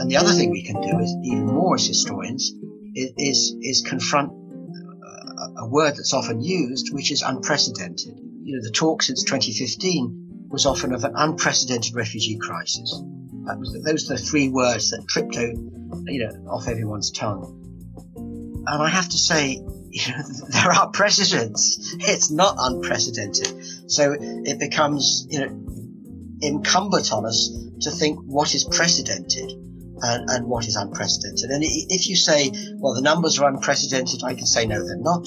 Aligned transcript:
and 0.00 0.10
the 0.10 0.16
other 0.16 0.32
thing 0.32 0.50
we 0.50 0.62
can 0.62 0.80
do 0.80 0.98
is 0.98 1.14
even 1.24 1.44
more 1.44 1.74
as 1.74 1.86
historians 1.86 2.52
is 2.94 3.12
is, 3.18 3.56
is 3.60 3.82
confront 3.82 4.30
uh, 4.30 5.60
a, 5.60 5.64
a 5.64 5.68
word 5.68 5.90
that's 5.90 6.14
often 6.14 6.40
used, 6.40 6.92
which 6.94 7.12
is 7.12 7.20
unprecedented. 7.20 8.18
You 8.42 8.56
know, 8.56 8.62
the 8.62 8.70
talk 8.70 9.02
since 9.02 9.24
2015 9.24 10.48
was 10.48 10.64
often 10.64 10.94
of 10.94 11.04
an 11.04 11.12
unprecedented 11.14 11.94
refugee 11.94 12.38
crisis. 12.38 12.90
Was, 12.94 13.82
those 13.84 14.10
are 14.10 14.16
the 14.16 14.22
three 14.22 14.48
words 14.48 14.90
that 14.90 15.06
tripped 15.06 15.36
out, 15.36 15.54
you 16.06 16.26
know, 16.26 16.50
off 16.50 16.66
everyone's 16.66 17.10
tongue. 17.10 17.58
And 18.66 18.82
I 18.82 18.88
have 18.88 19.08
to 19.10 19.18
say, 19.18 19.52
you 19.90 20.12
know, 20.12 20.22
there 20.48 20.72
are 20.72 20.88
precedents. 20.88 21.94
It's 22.00 22.30
not 22.30 22.54
unprecedented. 22.58 23.90
So 23.90 24.16
it 24.18 24.58
becomes, 24.58 25.26
you 25.28 25.40
know, 25.40 25.66
incumbent 26.40 27.12
on 27.12 27.26
us 27.26 27.50
to 27.82 27.90
think 27.90 28.18
what 28.20 28.54
is 28.54 28.64
precedented 28.64 29.52
and, 30.02 30.30
and, 30.30 30.46
what 30.46 30.66
is 30.66 30.76
unprecedented. 30.76 31.50
And 31.50 31.62
if 31.64 32.08
you 32.08 32.16
say, 32.16 32.50
well, 32.76 32.94
the 32.94 33.02
numbers 33.02 33.38
are 33.38 33.48
unprecedented, 33.48 34.22
I 34.24 34.34
can 34.34 34.46
say, 34.46 34.66
no, 34.66 34.84
they're 34.84 34.96
not. 34.96 35.26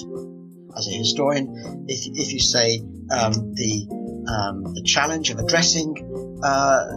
As 0.77 0.88
a 0.88 0.91
historian, 0.91 1.86
if, 1.88 2.08
if 2.08 2.34
you 2.34 2.40
say 2.40 2.80
um, 3.12 3.54
the, 3.54 3.88
um, 4.27 4.73
the 4.73 4.84
challenge 4.84 5.30
of 5.30 5.40
addressing 5.40 6.40
uh, 6.44 6.88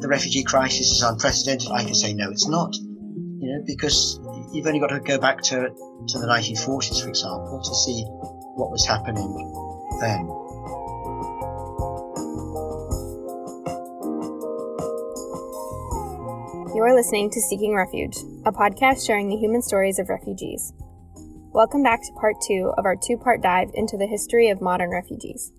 the 0.00 0.06
refugee 0.08 0.44
crisis 0.44 0.90
is 0.90 1.02
unprecedented, 1.02 1.70
I 1.70 1.84
can 1.84 1.94
say, 1.94 2.12
no, 2.12 2.30
it's 2.30 2.48
not. 2.48 2.74
You 2.76 3.52
know, 3.52 3.62
because 3.66 4.20
you've 4.52 4.66
only 4.66 4.80
got 4.80 4.88
to 4.88 5.00
go 5.00 5.18
back 5.18 5.40
to, 5.42 5.56
to 5.56 6.18
the 6.18 6.26
1940s, 6.26 7.02
for 7.02 7.08
example, 7.08 7.60
to 7.62 7.74
see 7.74 8.04
what 8.56 8.70
was 8.70 8.86
happening 8.86 9.32
then. 10.00 10.43
You 16.74 16.82
are 16.82 16.92
listening 16.92 17.30
to 17.30 17.40
Seeking 17.40 17.76
Refuge, 17.76 18.16
a 18.44 18.50
podcast 18.50 19.06
sharing 19.06 19.28
the 19.28 19.36
human 19.36 19.62
stories 19.62 20.00
of 20.00 20.08
refugees. 20.08 20.72
Welcome 21.52 21.84
back 21.84 22.02
to 22.02 22.12
part 22.20 22.34
two 22.44 22.72
of 22.76 22.84
our 22.84 22.96
two 22.96 23.16
part 23.16 23.40
dive 23.40 23.70
into 23.74 23.96
the 23.96 24.08
history 24.08 24.48
of 24.48 24.60
modern 24.60 24.90
refugees. 24.90 25.52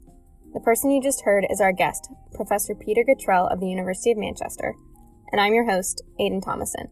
The 0.53 0.59
person 0.59 0.91
you 0.91 1.01
just 1.01 1.23
heard 1.23 1.47
is 1.49 1.61
our 1.61 1.71
guest, 1.71 2.11
Professor 2.33 2.75
Peter 2.75 3.01
Gatrell 3.07 3.49
of 3.49 3.61
the 3.61 3.69
University 3.69 4.11
of 4.11 4.17
Manchester, 4.17 4.75
and 5.31 5.39
I'm 5.39 5.53
your 5.53 5.71
host, 5.71 6.03
Aidan 6.19 6.41
Thomason. 6.41 6.89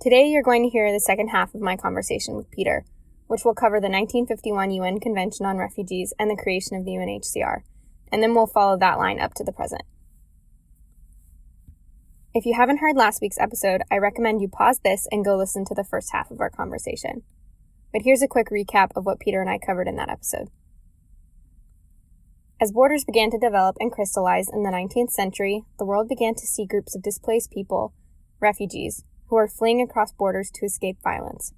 Today, 0.00 0.28
you're 0.28 0.42
going 0.42 0.62
to 0.62 0.70
hear 0.70 0.90
the 0.90 0.98
second 0.98 1.28
half 1.28 1.54
of 1.54 1.60
my 1.60 1.76
conversation 1.76 2.36
with 2.36 2.50
Peter, 2.50 2.86
which 3.26 3.44
will 3.44 3.54
cover 3.54 3.80
the 3.80 3.90
1951 3.90 4.70
UN 4.70 4.98
Convention 4.98 5.44
on 5.44 5.58
Refugees 5.58 6.14
and 6.18 6.30
the 6.30 6.42
creation 6.42 6.78
of 6.78 6.86
the 6.86 6.92
UNHCR, 6.92 7.64
and 8.10 8.22
then 8.22 8.34
we'll 8.34 8.46
follow 8.46 8.78
that 8.78 8.96
line 8.96 9.20
up 9.20 9.34
to 9.34 9.44
the 9.44 9.52
present. 9.52 9.82
If 12.36 12.44
you 12.44 12.52
haven't 12.52 12.80
heard 12.80 12.98
last 12.98 13.22
week's 13.22 13.38
episode, 13.38 13.80
I 13.90 13.96
recommend 13.96 14.42
you 14.42 14.48
pause 14.48 14.80
this 14.84 15.08
and 15.10 15.24
go 15.24 15.38
listen 15.38 15.64
to 15.64 15.74
the 15.74 15.82
first 15.82 16.12
half 16.12 16.30
of 16.30 16.38
our 16.38 16.50
conversation. 16.50 17.22
But 17.94 18.02
here's 18.02 18.20
a 18.20 18.28
quick 18.28 18.48
recap 18.50 18.90
of 18.94 19.06
what 19.06 19.20
Peter 19.20 19.40
and 19.40 19.48
I 19.48 19.56
covered 19.56 19.88
in 19.88 19.96
that 19.96 20.10
episode. 20.10 20.48
As 22.60 22.72
borders 22.72 23.06
began 23.06 23.30
to 23.30 23.38
develop 23.38 23.76
and 23.80 23.90
crystallize 23.90 24.50
in 24.52 24.64
the 24.64 24.68
19th 24.68 25.12
century, 25.12 25.64
the 25.78 25.86
world 25.86 26.10
began 26.10 26.34
to 26.34 26.46
see 26.46 26.66
groups 26.66 26.94
of 26.94 27.02
displaced 27.02 27.52
people, 27.52 27.94
refugees, 28.38 29.02
who 29.28 29.36
are 29.36 29.48
fleeing 29.48 29.80
across 29.80 30.12
borders 30.12 30.50
to 30.56 30.66
escape 30.66 30.98
violence. 31.02 31.54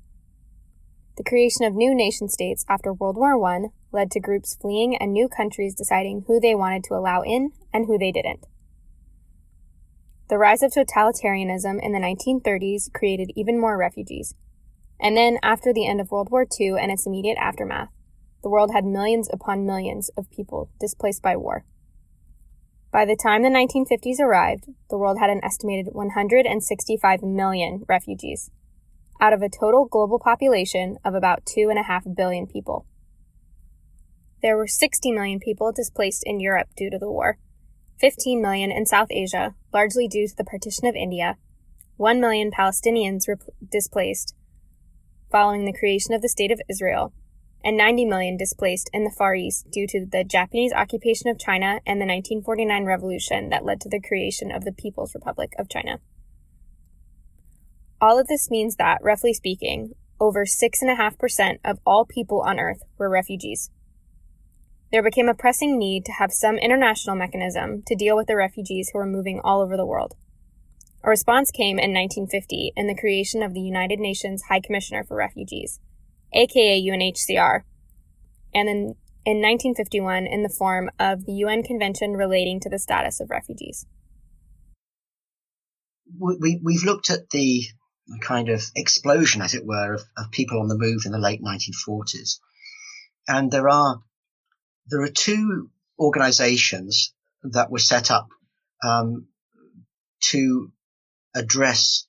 The 1.16 1.24
creation 1.24 1.64
of 1.64 1.74
new 1.74 1.92
nation 1.92 2.28
states 2.28 2.64
after 2.68 2.92
World 2.92 3.16
War 3.16 3.44
I 3.44 3.70
led 3.90 4.12
to 4.12 4.20
groups 4.20 4.56
fleeing 4.60 4.96
and 4.96 5.12
new 5.12 5.28
countries 5.28 5.74
deciding 5.74 6.26
who 6.28 6.38
they 6.38 6.54
wanted 6.54 6.84
to 6.84 6.94
allow 6.94 7.22
in 7.22 7.50
and 7.74 7.86
who 7.86 7.98
they 7.98 8.12
didn't. 8.12 8.46
The 10.28 10.36
rise 10.36 10.62
of 10.62 10.72
totalitarianism 10.72 11.83
in 11.83 11.92
the 11.92 11.98
1930s 11.98 12.92
created 12.92 13.33
even 13.34 13.58
more 13.58 13.78
refugees. 13.78 14.34
And 15.00 15.16
then, 15.16 15.39
after 15.42 15.72
the 15.72 15.86
end 15.86 16.02
of 16.02 16.11
World 16.11 16.30
War 16.30 16.46
II 16.61 16.74
and 16.78 16.92
its 16.92 17.06
immediate 17.06 17.39
aftermath, 17.39 17.89
the 18.42 18.50
world 18.50 18.70
had 18.72 18.84
millions 18.84 19.28
upon 19.33 19.64
millions 19.64 20.11
of 20.18 20.30
people 20.30 20.68
displaced 20.78 21.22
by 21.22 21.36
war. 21.36 21.64
By 22.92 23.06
the 23.06 23.17
time 23.17 23.42
the 23.42 23.48
1950s 23.48 24.20
arrived, 24.20 24.67
the 24.90 24.98
world 24.98 25.18
had 25.18 25.30
an 25.30 25.40
estimated 25.42 25.94
165 25.94 27.22
million 27.22 27.84
refugees, 27.88 28.50
out 29.20 29.33
of 29.33 29.40
a 29.40 29.48
total 29.48 29.86
global 29.86 30.18
population 30.18 30.98
of 31.05 31.14
about 31.14 31.46
2.5 31.46 32.14
billion 32.14 32.46
people. 32.46 32.86
There 34.42 34.56
were 34.56 34.67
60 34.67 35.11
million 35.11 35.40
people 35.40 35.72
displaced 35.72 36.22
in 36.24 36.38
Europe 36.38 36.68
due 36.77 36.90
to 36.90 36.98
the 36.98 37.11
war, 37.11 37.38
15 37.98 38.42
million 38.42 38.70
in 38.70 38.86
South 38.86 39.08
Asia, 39.11 39.55
largely 39.73 40.08
due 40.08 40.29
to 40.29 40.36
the 40.36 40.45
partition 40.45 40.86
of 40.86 40.95
India, 40.95 41.36
1 41.96 42.20
million 42.20 42.51
Palestinians 42.51 43.29
rep- 43.29 43.42
displaced 43.70 44.34
following 45.30 45.64
the 45.64 45.73
creation 45.79 46.14
of 46.14 46.23
the 46.23 46.29
State 46.29 46.51
of 46.51 46.61
Israel, 46.68 47.12
and 47.64 47.77
90 47.77 48.05
million 48.05 48.36
displaced 48.36 48.89
in 48.92 49.05
the 49.05 49.11
Far 49.11 49.34
East 49.34 49.70
due 49.70 49.86
to 49.86 50.06
the 50.06 50.24
Japanese 50.24 50.73
occupation 50.73 51.29
of 51.29 51.39
China 51.39 51.80
and 51.86 52.01
the 52.01 52.06
1949 52.06 52.84
revolution 52.84 53.48
that 53.51 53.64
led 53.64 53.80
to 53.80 53.89
the 53.89 54.01
creation 54.01 54.51
of 54.51 54.64
the 54.64 54.73
People's 54.73 55.14
Republic 55.14 55.52
of 55.58 55.68
China. 55.68 56.00
All 58.00 58.18
of 58.18 58.29
this 58.29 58.48
means 58.50 58.77
that, 58.77 59.02
roughly 59.02 59.35
speaking, 59.35 59.95
over 60.20 60.45
6.5% 60.45 61.58
of 61.64 61.79
all 61.85 62.05
people 62.05 62.40
on 62.40 62.61
Earth 62.61 62.83
were 62.96 63.11
refugees. 63.11 63.70
There 64.90 65.02
became 65.02 65.28
a 65.28 65.34
pressing 65.34 65.78
need 65.78 66.04
to 66.06 66.12
have 66.12 66.32
some 66.32 66.56
international 66.56 67.14
mechanism 67.14 67.82
to 67.86 67.94
deal 67.94 68.16
with 68.16 68.26
the 68.26 68.36
refugees 68.36 68.90
who 68.90 68.98
were 68.98 69.06
moving 69.06 69.40
all 69.44 69.60
over 69.60 69.76
the 69.76 69.86
world. 69.86 70.14
A 71.04 71.10
response 71.10 71.50
came 71.50 71.78
in 71.78 71.92
1950 71.92 72.72
in 72.74 72.86
the 72.86 72.96
creation 72.96 73.42
of 73.42 73.54
the 73.54 73.60
United 73.60 73.98
Nations 73.98 74.44
High 74.48 74.60
Commissioner 74.60 75.04
for 75.04 75.16
Refugees, 75.16 75.78
aka 76.32 76.82
UNHCR, 76.82 77.62
and 78.54 78.68
in, 78.68 78.76
in 79.24 79.42
1951 79.42 80.26
in 80.26 80.42
the 80.42 80.48
form 80.48 80.90
of 80.98 81.26
the 81.26 81.32
UN 81.32 81.62
Convention 81.62 82.14
relating 82.14 82.58
to 82.60 82.70
the 82.70 82.78
status 82.78 83.20
of 83.20 83.30
refugees. 83.30 83.86
We, 86.18 86.58
we've 86.62 86.84
looked 86.84 87.10
at 87.10 87.30
the 87.30 87.64
kind 88.22 88.48
of 88.48 88.62
explosion, 88.74 89.42
as 89.42 89.55
it 89.55 89.66
were, 89.66 89.94
of, 89.94 90.02
of 90.16 90.30
people 90.30 90.60
on 90.60 90.68
the 90.68 90.78
move 90.78 91.02
in 91.05 91.12
the 91.12 91.18
late 91.18 91.42
1940s. 91.42 92.38
And 93.28 93.50
there 93.50 93.68
are, 93.68 94.00
there 94.90 95.02
are 95.02 95.10
two 95.10 95.70
organizations 95.98 97.12
that 97.42 97.70
were 97.70 97.78
set 97.78 98.10
up 98.10 98.28
um, 98.82 99.26
to 100.20 100.72
address 101.34 102.06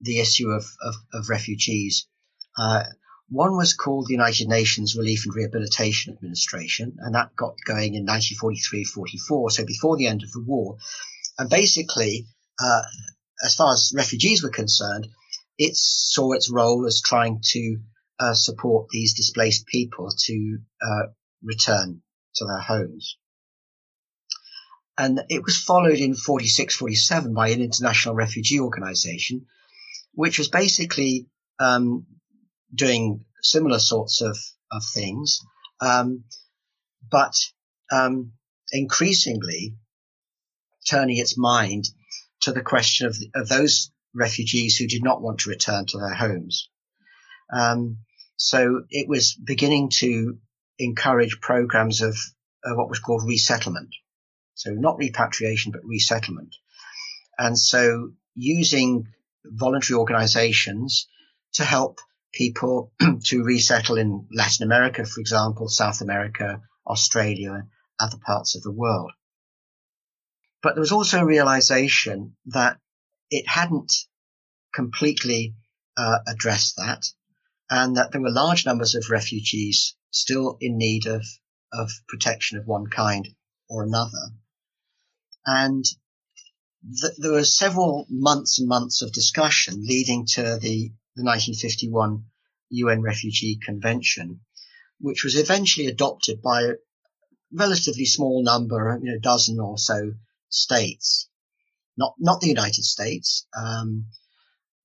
the 0.00 0.20
issue 0.20 0.48
of, 0.48 0.64
of, 0.82 0.94
of 1.12 1.28
refugees. 1.28 2.06
Uh, 2.58 2.84
one 3.28 3.56
was 3.56 3.74
called 3.74 4.06
the 4.06 4.12
United 4.12 4.48
Nations 4.48 4.94
Relief 4.96 5.24
and 5.24 5.34
Rehabilitation 5.34 6.12
Administration, 6.12 6.96
and 6.98 7.14
that 7.14 7.34
got 7.34 7.54
going 7.66 7.94
in 7.94 8.06
1943-44, 8.06 9.50
so 9.50 9.64
before 9.64 9.96
the 9.96 10.06
end 10.06 10.22
of 10.22 10.32
the 10.32 10.44
war. 10.46 10.76
And 11.38 11.48
basically, 11.48 12.26
uh, 12.62 12.82
as 13.42 13.54
far 13.54 13.72
as 13.72 13.92
refugees 13.96 14.42
were 14.42 14.50
concerned, 14.50 15.08
it 15.56 15.76
saw 15.76 16.32
its 16.32 16.50
role 16.50 16.86
as 16.86 17.00
trying 17.00 17.40
to 17.42 17.78
uh, 18.18 18.34
support 18.34 18.88
these 18.90 19.14
displaced 19.14 19.66
people 19.66 20.10
to 20.26 20.58
uh, 20.82 21.06
return 21.42 22.02
to 22.36 22.44
their 22.44 22.60
homes. 22.60 23.16
And 24.98 25.20
it 25.28 25.42
was 25.42 25.56
followed 25.56 25.98
in 25.98 26.14
46, 26.14 26.76
47 26.76 27.34
by 27.34 27.48
an 27.48 27.62
international 27.62 28.14
refugee 28.14 28.60
organization, 28.60 29.46
which 30.14 30.38
was 30.38 30.48
basically 30.48 31.26
um, 31.58 32.06
doing 32.74 33.24
similar 33.42 33.78
sorts 33.78 34.20
of, 34.20 34.36
of 34.70 34.82
things, 34.94 35.40
um, 35.80 36.24
but 37.10 37.34
um, 37.90 38.32
increasingly 38.70 39.74
turning 40.88 41.18
its 41.18 41.38
mind 41.38 41.84
to 42.40 42.52
the 42.52 42.62
question 42.62 43.06
of, 43.06 43.16
of 43.34 43.48
those 43.48 43.90
refugees 44.14 44.76
who 44.76 44.86
did 44.86 45.02
not 45.02 45.22
want 45.22 45.40
to 45.40 45.50
return 45.50 45.86
to 45.86 45.98
their 45.98 46.14
homes. 46.14 46.68
Um, 47.52 47.98
so 48.36 48.82
it 48.90 49.08
was 49.08 49.34
beginning 49.34 49.90
to 49.90 50.38
encourage 50.78 51.40
programs 51.40 52.00
of, 52.00 52.16
what 52.64 52.88
was 52.88 53.00
called 53.00 53.24
resettlement. 53.26 53.92
So 54.54 54.70
not 54.70 54.98
repatriation, 54.98 55.72
but 55.72 55.84
resettlement. 55.84 56.54
And 57.38 57.58
so 57.58 58.12
using 58.34 59.08
voluntary 59.44 59.98
organizations 59.98 61.08
to 61.54 61.64
help 61.64 61.98
people 62.32 62.92
to 63.24 63.42
resettle 63.42 63.98
in 63.98 64.26
Latin 64.32 64.64
America, 64.64 65.04
for 65.04 65.20
example, 65.20 65.68
South 65.68 66.00
America, 66.00 66.60
Australia, 66.86 67.52
and 67.52 67.68
other 67.98 68.18
parts 68.24 68.54
of 68.54 68.62
the 68.62 68.72
world. 68.72 69.12
But 70.62 70.74
there 70.74 70.80
was 70.80 70.92
also 70.92 71.20
a 71.20 71.26
realization 71.26 72.36
that 72.46 72.78
it 73.30 73.48
hadn't 73.48 73.92
completely 74.72 75.54
uh, 75.96 76.18
addressed 76.26 76.76
that 76.76 77.04
and 77.68 77.96
that 77.96 78.12
there 78.12 78.20
were 78.20 78.30
large 78.30 78.64
numbers 78.64 78.94
of 78.94 79.10
refugees 79.10 79.96
still 80.12 80.56
in 80.60 80.78
need 80.78 81.06
of, 81.06 81.24
of 81.72 81.90
protection 82.08 82.58
of 82.58 82.66
one 82.66 82.86
kind 82.86 83.28
or 83.68 83.82
another. 83.82 84.30
And 85.44 85.84
th- 87.00 87.14
there 87.18 87.32
were 87.32 87.44
several 87.44 88.06
months 88.08 88.58
and 88.58 88.68
months 88.68 89.02
of 89.02 89.12
discussion 89.12 89.84
leading 89.84 90.26
to 90.26 90.42
the, 90.42 90.92
the 91.16 91.24
1951 91.24 92.24
UN 92.70 93.02
Refugee 93.02 93.58
Convention, 93.64 94.40
which 95.00 95.24
was 95.24 95.36
eventually 95.36 95.86
adopted 95.86 96.40
by 96.40 96.62
a 96.62 96.74
relatively 97.52 98.06
small 98.06 98.42
number, 98.42 98.98
you 99.02 99.12
know, 99.12 99.18
dozen 99.18 99.60
or 99.60 99.78
so 99.78 100.12
states, 100.48 101.28
not 101.96 102.14
not 102.18 102.40
the 102.40 102.48
United 102.48 102.84
States, 102.84 103.46
um, 103.56 104.06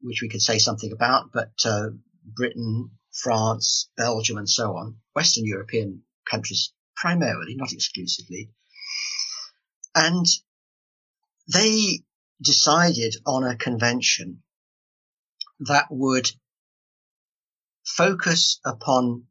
which 0.02 0.22
we 0.22 0.30
could 0.30 0.42
say 0.42 0.58
something 0.60 0.92
about, 0.92 1.32
but 1.34 1.52
uh, 1.66 1.90
Britain, 2.24 2.92
France, 3.22 3.90
Belgium, 3.98 4.38
and 4.38 4.50
so 4.50 4.78
on, 4.78 4.98
Western 5.14 5.46
European 5.46 6.04
countries 6.30 6.74
primarily, 6.96 7.56
not 7.56 7.72
exclusively, 7.72 8.52
and 9.96 10.25
they 11.52 12.04
decided 12.42 13.16
on 13.25 13.44
a 13.44 13.58
convention 13.58 14.44
that 15.60 15.88
would 15.90 16.30
focus 17.84 18.60
upon 18.64 19.25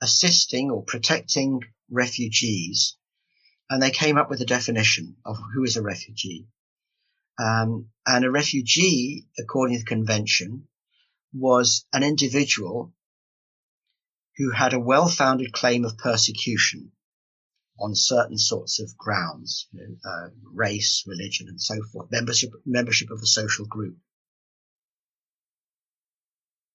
assisting 0.00 0.70
or 0.70 0.82
protecting 0.82 1.60
refugees. 1.90 2.96
And 3.68 3.80
they 3.80 3.90
came 3.90 4.18
up 4.18 4.30
with 4.30 4.40
a 4.40 4.46
definition 4.46 5.16
of 5.24 5.38
who 5.54 5.62
is 5.62 5.76
a 5.76 5.82
refugee. 5.82 6.48
Um, 7.38 7.90
and 8.04 8.24
a 8.24 8.30
refugee, 8.30 9.28
according 9.38 9.76
to 9.76 9.84
the 9.84 9.88
convention, 9.88 10.66
was 11.32 11.86
an 11.92 12.02
individual 12.02 12.92
who 14.40 14.50
had 14.50 14.72
a 14.72 14.80
well-founded 14.80 15.52
claim 15.52 15.84
of 15.84 15.98
persecution 15.98 16.90
on 17.78 17.94
certain 17.94 18.38
sorts 18.38 18.80
of 18.80 18.96
grounds, 18.96 19.68
you 19.70 19.80
know, 19.80 20.10
uh, 20.10 20.28
race, 20.54 21.04
religion, 21.06 21.46
and 21.46 21.60
so 21.60 21.76
forth, 21.92 22.10
membership, 22.10 22.50
membership 22.64 23.10
of 23.10 23.20
a 23.22 23.26
social 23.26 23.66
group. 23.66 23.96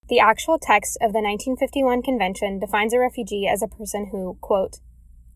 The 0.09 0.19
actual 0.19 0.59
text 0.59 0.97
of 1.01 1.11
the 1.13 1.21
1951 1.21 2.03
convention 2.03 2.59
defines 2.59 2.93
a 2.93 2.99
refugee 2.99 3.47
as 3.51 3.63
a 3.63 3.67
person 3.67 4.09
who, 4.11 4.37
quote, 4.41 4.77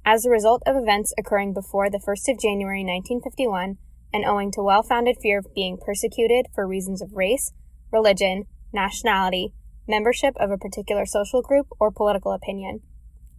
as 0.06 0.24
a 0.24 0.30
result 0.30 0.62
of 0.68 0.76
events 0.76 1.12
occurring 1.18 1.54
before 1.54 1.90
the 1.90 1.98
1st 1.98 2.34
of 2.34 2.40
January 2.40 2.84
1951 2.84 3.78
and 4.14 4.26
owing 4.26 4.52
to 4.52 4.62
well-founded 4.62 5.18
fear 5.20 5.40
of 5.40 5.54
being 5.56 5.80
persecuted 5.84 6.46
for 6.54 6.68
reasons 6.68 7.02
of 7.02 7.14
race, 7.14 7.54
religion, 7.92 8.46
nationality, 8.72 9.54
membership 9.90 10.36
of 10.40 10.52
a 10.52 10.58
particular 10.58 11.06
social 11.06 11.42
group, 11.42 11.68
or 11.80 11.92
political 11.92 12.32
opinion, 12.32 12.82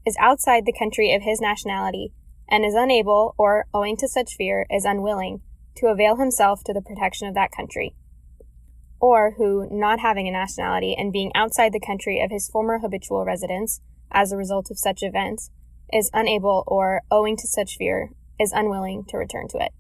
is 0.04 0.16
outside 0.20 0.66
the 0.66 0.76
country 0.78 1.14
of 1.14 1.22
his 1.22 1.40
nationality 1.40 2.12
and 2.48 2.64
is 2.64 2.74
unable, 2.74 3.34
or 3.38 3.66
owing 3.72 3.96
to 3.96 4.08
such 4.08 4.34
fear, 4.36 4.66
is 4.70 4.84
unwilling 4.84 5.40
to 5.76 5.86
avail 5.86 6.16
himself 6.16 6.62
to 6.64 6.74
the 6.74 6.82
protection 6.82 7.28
of 7.28 7.34
that 7.34 7.52
country 7.52 7.94
or 9.00 9.32
who, 9.38 9.66
not 9.70 10.00
having 10.00 10.28
a 10.28 10.32
nationality 10.32 10.94
and 10.96 11.12
being 11.12 11.32
outside 11.34 11.72
the 11.72 11.80
country 11.80 12.20
of 12.22 12.30
his 12.30 12.48
former 12.48 12.78
habitual 12.78 13.24
residence 13.24 13.80
as 14.12 14.30
a 14.30 14.36
result 14.36 14.70
of 14.70 14.78
such 14.78 15.02
events, 15.02 15.50
is 15.92 16.10
unable 16.12 16.62
or, 16.66 17.02
owing 17.10 17.36
to 17.36 17.48
such 17.48 17.76
fear, 17.76 18.10
is 18.38 18.52
unwilling 18.52 19.04
to 19.08 19.16
return 19.16 19.48
to 19.48 19.58
it. 19.58 19.72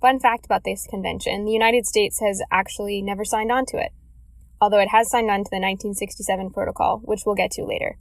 Fun 0.00 0.20
fact 0.20 0.44
about 0.44 0.62
this 0.64 0.86
convention 0.88 1.44
the 1.44 1.52
United 1.52 1.86
States 1.86 2.20
has 2.20 2.42
actually 2.52 3.00
never 3.00 3.24
signed 3.24 3.50
on 3.50 3.64
to 3.66 3.78
it, 3.78 3.92
although 4.60 4.80
it 4.80 4.88
has 4.88 5.10
signed 5.10 5.30
on 5.30 5.44
to 5.44 5.50
the 5.50 5.56
1967 5.56 6.50
protocol, 6.50 7.00
which 7.04 7.22
we'll 7.24 7.34
get 7.34 7.50
to 7.52 7.64
later. 7.64 7.98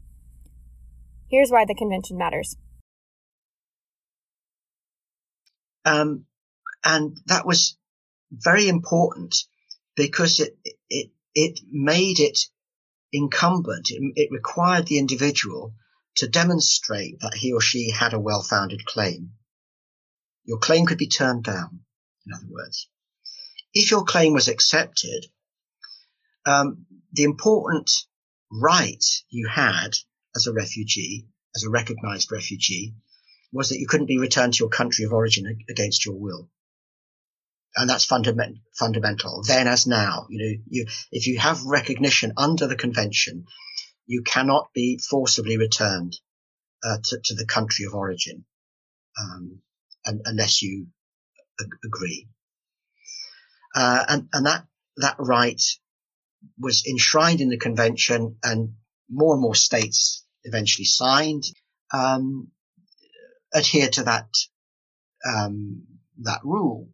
Here's 1.30 1.50
why 1.50 1.66
the 1.66 1.76
convention 1.76 2.18
matters. 2.18 2.56
Um, 5.84 6.26
and 6.84 7.18
that 7.28 7.46
was 7.46 7.78
very 8.32 8.68
important 8.68 9.36
because 9.96 10.40
it, 10.40 10.58
it, 10.90 11.12
it 11.34 11.60
made 11.72 12.20
it 12.20 12.40
incumbent. 13.12 13.92
It, 13.92 14.02
it 14.16 14.32
required 14.32 14.88
the 14.88 14.98
individual 14.98 15.74
to 16.16 16.28
demonstrate 16.28 17.20
that 17.20 17.34
he 17.36 17.54
or 17.54 17.62
she 17.62 17.92
had 17.92 18.14
a 18.14 18.20
well-founded 18.20 18.86
claim. 18.86 19.34
Your 20.46 20.60
claim 20.60 20.86
could 20.86 20.98
be 20.98 21.08
turned 21.08 21.44
down, 21.44 21.82
in 22.26 22.34
other 22.34 22.48
words. 22.50 22.88
If 23.74 23.92
your 23.92 24.06
claim 24.06 24.34
was 24.34 24.48
accepted, 24.48 25.26
um, 26.46 26.86
the 27.14 27.24
important 27.24 27.92
right 28.52 29.04
you 29.30 29.48
had 29.48 29.96
as 30.36 30.48
a 30.48 30.54
refugee, 30.54 31.28
as 31.56 31.64
a 31.64 31.70
recognized 31.70 32.32
refugee, 32.32 32.94
was 33.52 33.70
that 33.70 33.80
you 33.80 33.88
couldn't 33.88 34.08
be 34.08 34.20
returned 34.20 34.54
to 34.54 34.60
your 34.60 34.70
country 34.70 35.06
of 35.06 35.14
origin 35.14 35.60
against 35.70 36.06
your 36.06 36.16
will 36.16 36.50
and 37.76 37.90
that's 37.90 38.06
fundament, 38.06 38.60
fundamental. 38.74 39.44
Then 39.46 39.68
as 39.68 39.86
now, 39.86 40.28
you 40.30 40.38
know, 40.40 40.64
you, 40.68 40.86
if 41.12 41.28
you 41.28 41.38
have 41.40 41.66
recognition 41.66 42.34
under 42.38 42.68
the 42.68 42.76
convention, 42.76 43.46
you 44.06 44.24
cannot 44.24 44.70
be 44.74 44.98
forcibly 44.98 45.58
returned 45.58 46.16
uh, 46.84 46.98
to, 47.04 47.20
to, 47.24 47.36
the 47.36 47.46
country 47.46 47.86
of 47.86 47.94
origin 47.94 48.46
um, 49.20 49.60
and, 50.06 50.22
unless 50.26 50.62
you 50.62 50.88
ag- 51.60 51.80
agree. 51.84 52.28
Uh, 53.76 54.06
and, 54.08 54.30
and 54.32 54.46
that 54.46 54.66
that 54.98 55.16
right 55.20 55.62
was 56.58 56.86
enshrined 56.86 57.42
in 57.42 57.50
the 57.50 57.58
convention, 57.58 58.38
and 58.44 58.76
more 59.10 59.34
and 59.34 59.42
more 59.42 59.56
states 59.56 60.26
eventually 60.44 60.86
signed, 60.86 61.44
um, 61.94 62.50
adhere 63.54 63.90
to 63.90 64.04
that 64.04 64.30
um, 65.26 65.84
that 66.20 66.42
rule. 66.44 66.90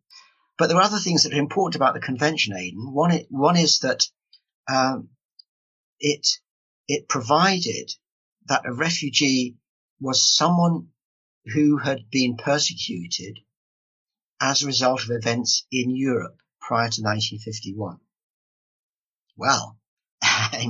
But 0.57 0.67
there 0.67 0.77
are 0.77 0.83
other 0.83 0.99
things 0.99 1.23
that 1.23 1.33
are 1.33 1.39
important 1.39 1.75
about 1.75 1.93
the 1.93 1.99
convention, 1.99 2.55
Aidan. 2.55 2.93
One, 2.93 3.11
one 3.29 3.57
is 3.57 3.79
that 3.79 4.07
um, 4.71 5.09
it 5.99 6.27
it 6.87 7.07
provided 7.07 7.91
that 8.47 8.65
a 8.65 8.73
refugee 8.73 9.57
was 9.99 10.35
someone 10.35 10.89
who 11.45 11.77
had 11.77 12.09
been 12.09 12.37
persecuted 12.37 13.39
as 14.39 14.61
a 14.61 14.67
result 14.67 15.03
of 15.03 15.11
events 15.11 15.65
in 15.71 15.95
Europe 15.95 16.37
prior 16.59 16.89
to 16.89 17.01
1951. 17.01 17.99
Well, 19.41 19.75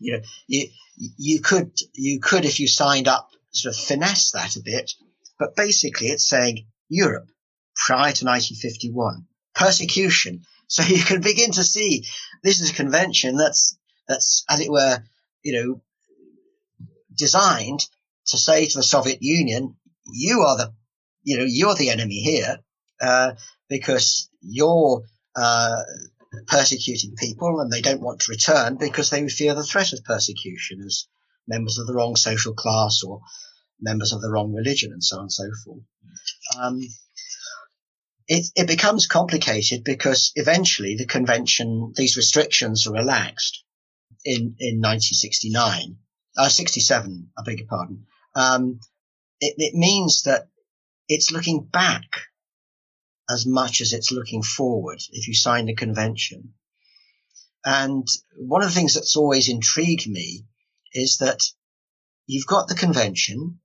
you 0.00 0.12
know, 0.12 0.20
you 0.46 0.68
you 0.96 1.40
could 1.40 1.72
you 1.94 2.20
could 2.20 2.44
if 2.44 2.60
you 2.60 2.68
signed 2.68 3.08
up 3.08 3.28
sort 3.50 3.74
of 3.74 3.80
finesse 3.80 4.30
that 4.30 4.54
a 4.54 4.62
bit, 4.62 4.92
but 5.36 5.56
basically 5.56 6.06
it's 6.06 6.28
saying 6.28 6.68
Europe 6.88 7.28
prior 7.74 8.12
to 8.12 8.24
1951 8.24 9.26
persecution. 9.54 10.42
So 10.70 10.84
you 10.84 11.02
can 11.02 11.20
begin 11.20 11.50
to 11.50 11.64
see 11.64 12.04
this 12.44 12.60
is 12.60 12.70
a 12.70 12.74
convention 12.74 13.36
that's 13.36 13.76
that's 14.06 14.44
as 14.48 14.60
it 14.60 14.70
were, 14.70 15.02
you 15.42 15.52
know, 15.54 15.80
designed 17.12 17.84
to 18.26 18.38
say 18.38 18.66
to 18.66 18.78
the 18.78 18.84
Soviet 18.84 19.18
Union, 19.20 19.74
you 20.12 20.42
are 20.42 20.56
the, 20.56 20.72
you 21.24 21.38
know, 21.38 21.44
you're 21.44 21.74
the 21.74 21.90
enemy 21.90 22.20
here 22.20 22.60
uh, 23.00 23.32
because 23.68 24.30
you're 24.40 25.02
uh, 25.34 25.82
persecuting 26.46 27.14
people 27.16 27.60
and 27.60 27.70
they 27.70 27.80
don't 27.80 28.00
want 28.00 28.20
to 28.20 28.30
return 28.30 28.76
because 28.76 29.10
they 29.10 29.28
fear 29.28 29.54
the 29.54 29.64
threat 29.64 29.92
of 29.92 30.04
persecution 30.04 30.80
as 30.84 31.06
members 31.48 31.78
of 31.78 31.86
the 31.86 31.94
wrong 31.94 32.16
social 32.16 32.54
class 32.54 33.02
or 33.04 33.20
members 33.80 34.12
of 34.12 34.20
the 34.20 34.30
wrong 34.30 34.52
religion 34.52 34.92
and 34.92 35.02
so 35.02 35.16
on 35.16 35.22
and 35.22 35.32
so 35.32 35.44
forth. 35.64 35.82
Um, 36.58 36.80
it, 38.28 38.46
it 38.54 38.68
becomes 38.68 39.06
complicated 39.06 39.82
because 39.82 40.32
eventually 40.36 40.94
the 40.96 41.06
convention, 41.06 41.92
these 41.96 42.16
restrictions 42.16 42.86
are 42.86 42.92
relaxed 42.92 43.64
in, 44.24 44.54
in 44.60 44.80
1969, 44.80 45.96
uh, 46.38 46.48
67, 46.48 47.30
I 47.36 47.42
beg 47.42 47.58
your 47.58 47.66
pardon. 47.66 48.06
Um, 48.36 48.78
it, 49.40 49.54
it 49.58 49.74
means 49.74 50.22
that 50.22 50.48
it's 51.08 51.32
looking 51.32 51.64
back 51.64 52.04
as 53.30 53.46
much 53.46 53.80
as 53.80 53.92
it's 53.92 54.10
looking 54.12 54.42
forward 54.42 55.00
if 55.12 55.28
you 55.28 55.34
sign 55.34 55.66
the 55.66 55.74
convention. 55.74 56.54
And 57.64 58.06
one 58.36 58.62
of 58.62 58.68
the 58.68 58.74
things 58.74 58.94
that's 58.94 59.16
always 59.16 59.48
intrigued 59.48 60.08
me 60.08 60.46
is 60.92 61.18
that 61.18 61.42
you've 62.26 62.46
got 62.46 62.68
the 62.68 62.74
convention, 62.74 63.60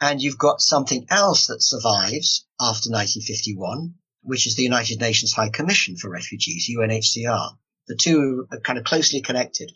and 0.00 0.20
you've 0.20 0.38
got 0.38 0.60
something 0.60 1.06
else 1.10 1.46
that 1.46 1.62
survives 1.62 2.46
after 2.60 2.90
1951, 2.90 3.94
which 4.22 4.46
is 4.46 4.56
the 4.56 4.62
United 4.62 5.00
Nations 5.00 5.32
High 5.32 5.50
Commission 5.50 5.96
for 5.96 6.10
Refugees, 6.10 6.70
UNHCR. 6.74 7.56
The 7.86 7.96
two 7.96 8.46
are 8.50 8.60
kind 8.60 8.78
of 8.78 8.84
closely 8.84 9.20
connected. 9.20 9.70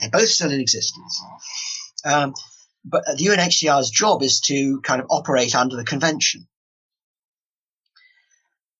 They're 0.00 0.10
both 0.10 0.28
still 0.28 0.50
in 0.50 0.60
existence. 0.60 1.22
Um, 2.04 2.34
but 2.84 3.04
the 3.16 3.26
UNHCR's 3.26 3.90
job 3.90 4.22
is 4.22 4.40
to 4.42 4.80
kind 4.80 5.00
of 5.00 5.08
operate 5.10 5.54
under 5.54 5.76
the 5.76 5.84
convention. 5.84 6.46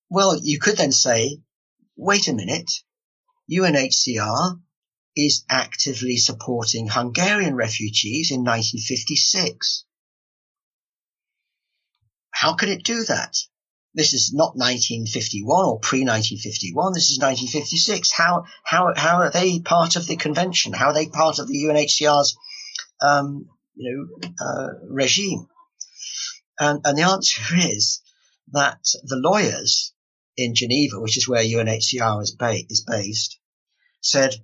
Well, 0.09 0.39
you 0.41 0.59
could 0.59 0.77
then 0.77 0.93
say, 0.93 1.39
wait 1.97 2.29
a 2.29 2.33
minute, 2.33 2.71
UNHCR 3.51 4.61
is 5.17 5.45
actively 5.49 6.17
supporting 6.17 6.89
Hungarian 6.89 7.55
refugees 7.55 8.31
in 8.31 8.41
1956. 8.41 9.85
How 12.31 12.55
can 12.55 12.69
it 12.69 12.85
do 12.85 13.05
that? 13.05 13.37
this 13.97 14.13
is 14.13 14.33
not 14.33 14.55
1951 14.57 15.65
or 15.65 15.81
pre-1951. 15.81 16.93
This 16.93 17.11
is 17.11 17.19
1956. 17.19 18.13
How 18.13 18.45
how 18.63 18.93
how 18.95 19.23
are 19.23 19.31
they 19.31 19.59
part 19.59 19.97
of 19.97 20.07
the 20.07 20.17
convention? 20.17 20.75
How 20.75 20.89
are 20.89 20.95
they 20.95 21.09
part 21.09 21.39
of 21.39 21.49
the 21.49 21.65
UNHCR's 21.65 22.37
um, 23.01 23.49
you 23.75 23.91
know 23.91 24.29
uh, 24.39 24.69
regime? 24.89 25.49
And, 26.61 26.81
and 26.85 26.97
the 26.97 27.03
answer 27.03 27.43
is 27.57 28.03
that 28.53 28.81
the 29.03 29.17
lawyers 29.17 29.95
in 30.37 30.55
Geneva, 30.55 31.01
which 31.01 31.17
is 31.17 31.29
where 31.29 31.43
UNHCR 31.43 32.23
is, 32.23 32.33
ba- 32.33 32.65
is 32.69 32.85
based, 32.87 33.39
said, 34.01 34.35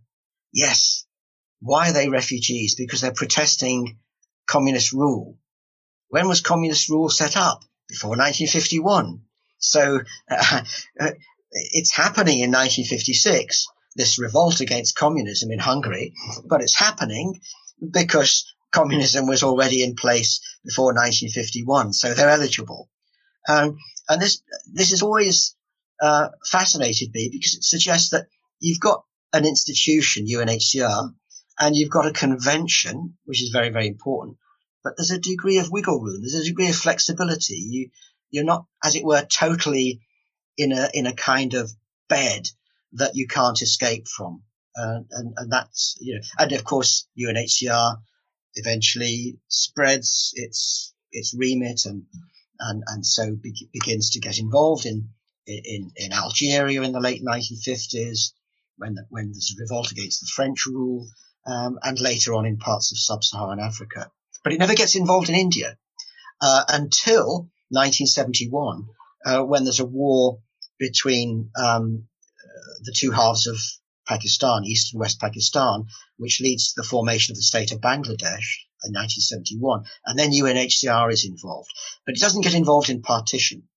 yes, 0.52 1.04
why 1.60 1.90
are 1.90 1.92
they 1.92 2.08
refugees? 2.08 2.74
Because 2.74 3.00
they're 3.00 3.12
protesting 3.12 3.98
communist 4.46 4.92
rule. 4.92 5.38
When 6.08 6.28
was 6.28 6.40
communist 6.40 6.88
rule 6.88 7.08
set 7.08 7.36
up? 7.36 7.64
Before 7.88 8.10
1951. 8.10 9.22
So 9.58 10.00
uh, 10.30 10.62
it's 11.50 11.94
happening 11.94 12.38
in 12.38 12.50
1956, 12.50 13.66
this 13.96 14.18
revolt 14.18 14.60
against 14.60 14.96
communism 14.96 15.50
in 15.50 15.58
Hungary, 15.58 16.14
but 16.44 16.62
it's 16.62 16.78
happening 16.78 17.40
because 17.90 18.52
communism 18.72 19.26
was 19.26 19.42
already 19.42 19.82
in 19.82 19.94
place 19.94 20.40
before 20.64 20.94
1951, 20.94 21.92
so 21.92 22.14
they're 22.14 22.30
eligible. 22.30 22.88
Um, 23.48 23.78
and 24.08 24.20
this 24.20 24.42
this 24.72 24.90
has 24.90 25.02
always 25.02 25.54
uh, 26.02 26.30
fascinated 26.44 27.14
me 27.14 27.30
because 27.32 27.54
it 27.54 27.62
suggests 27.62 28.10
that 28.10 28.26
you've 28.58 28.80
got 28.80 29.04
an 29.32 29.46
institution, 29.46 30.26
UNHCR, 30.26 31.14
and 31.60 31.76
you've 31.76 31.90
got 31.90 32.08
a 32.08 32.12
convention, 32.12 33.16
which 33.24 33.40
is 33.40 33.50
very 33.50 33.70
very 33.70 33.86
important. 33.86 34.36
But 34.82 34.94
there's 34.96 35.12
a 35.12 35.18
degree 35.20 35.58
of 35.58 35.70
wiggle 35.70 36.00
room. 36.00 36.20
There's 36.20 36.34
a 36.34 36.44
degree 36.44 36.68
of 36.68 36.74
flexibility. 36.74 37.54
You 37.54 37.90
you're 38.30 38.44
not, 38.44 38.66
as 38.82 38.96
it 38.96 39.04
were, 39.04 39.24
totally 39.24 40.00
in 40.58 40.72
a 40.72 40.90
in 40.92 41.06
a 41.06 41.14
kind 41.14 41.54
of 41.54 41.70
bed 42.08 42.48
that 42.94 43.14
you 43.14 43.28
can't 43.28 43.62
escape 43.62 44.08
from. 44.08 44.42
Uh, 44.76 45.00
and, 45.12 45.34
and 45.36 45.52
that's 45.52 45.96
you 46.00 46.16
know, 46.16 46.20
and 46.38 46.52
of 46.52 46.64
course 46.64 47.06
UNHCR 47.16 47.98
eventually 48.56 49.38
spreads 49.46 50.32
its 50.34 50.94
its 51.12 51.32
remit 51.32 51.82
and 51.84 52.06
and 52.58 52.82
and 52.88 53.06
so 53.06 53.36
be- 53.36 53.70
begins 53.72 54.10
to 54.10 54.20
get 54.20 54.38
involved 54.38 54.84
in 54.84 55.10
in 55.46 55.92
in 55.96 56.12
Algeria 56.12 56.82
in 56.82 56.92
the 56.92 57.00
late 57.00 57.22
1950s 57.24 58.32
when 58.76 58.94
the, 58.94 59.06
when 59.10 59.32
there's 59.32 59.54
a 59.56 59.60
revolt 59.60 59.90
against 59.92 60.20
the 60.20 60.30
French 60.34 60.66
rule 60.66 61.08
um, 61.46 61.78
and 61.82 62.00
later 62.00 62.34
on 62.34 62.46
in 62.46 62.56
parts 62.56 62.92
of 62.92 62.98
sub-Saharan 62.98 63.60
Africa. 63.60 64.10
But 64.44 64.52
it 64.52 64.58
never 64.58 64.74
gets 64.74 64.96
involved 64.96 65.28
in 65.28 65.34
India 65.34 65.76
uh, 66.40 66.64
until 66.68 67.50
1971 67.70 68.86
uh, 69.24 69.42
when 69.42 69.64
there's 69.64 69.80
a 69.80 69.86
war 69.86 70.40
between 70.78 71.50
um, 71.56 72.08
uh, 72.42 72.74
the 72.82 72.94
two 72.96 73.10
halves 73.12 73.46
of 73.46 73.56
Pakistan, 74.06 74.64
East 74.64 74.92
and 74.92 75.00
West 75.00 75.20
Pakistan, 75.20 75.86
which 76.16 76.40
leads 76.40 76.68
to 76.68 76.80
the 76.80 76.88
formation 76.88 77.32
of 77.32 77.36
the 77.36 77.42
state 77.42 77.72
of 77.72 77.80
Bangladesh 77.80 78.58
in 78.84 78.92
1971. 78.92 79.84
And 80.04 80.18
then 80.18 80.32
UNHCR 80.32 81.12
is 81.12 81.24
involved. 81.24 81.70
But 82.04 82.16
it 82.16 82.20
doesn't 82.20 82.42
get 82.42 82.54
involved 82.54 82.90
in 82.90 83.02
partition. 83.02 83.68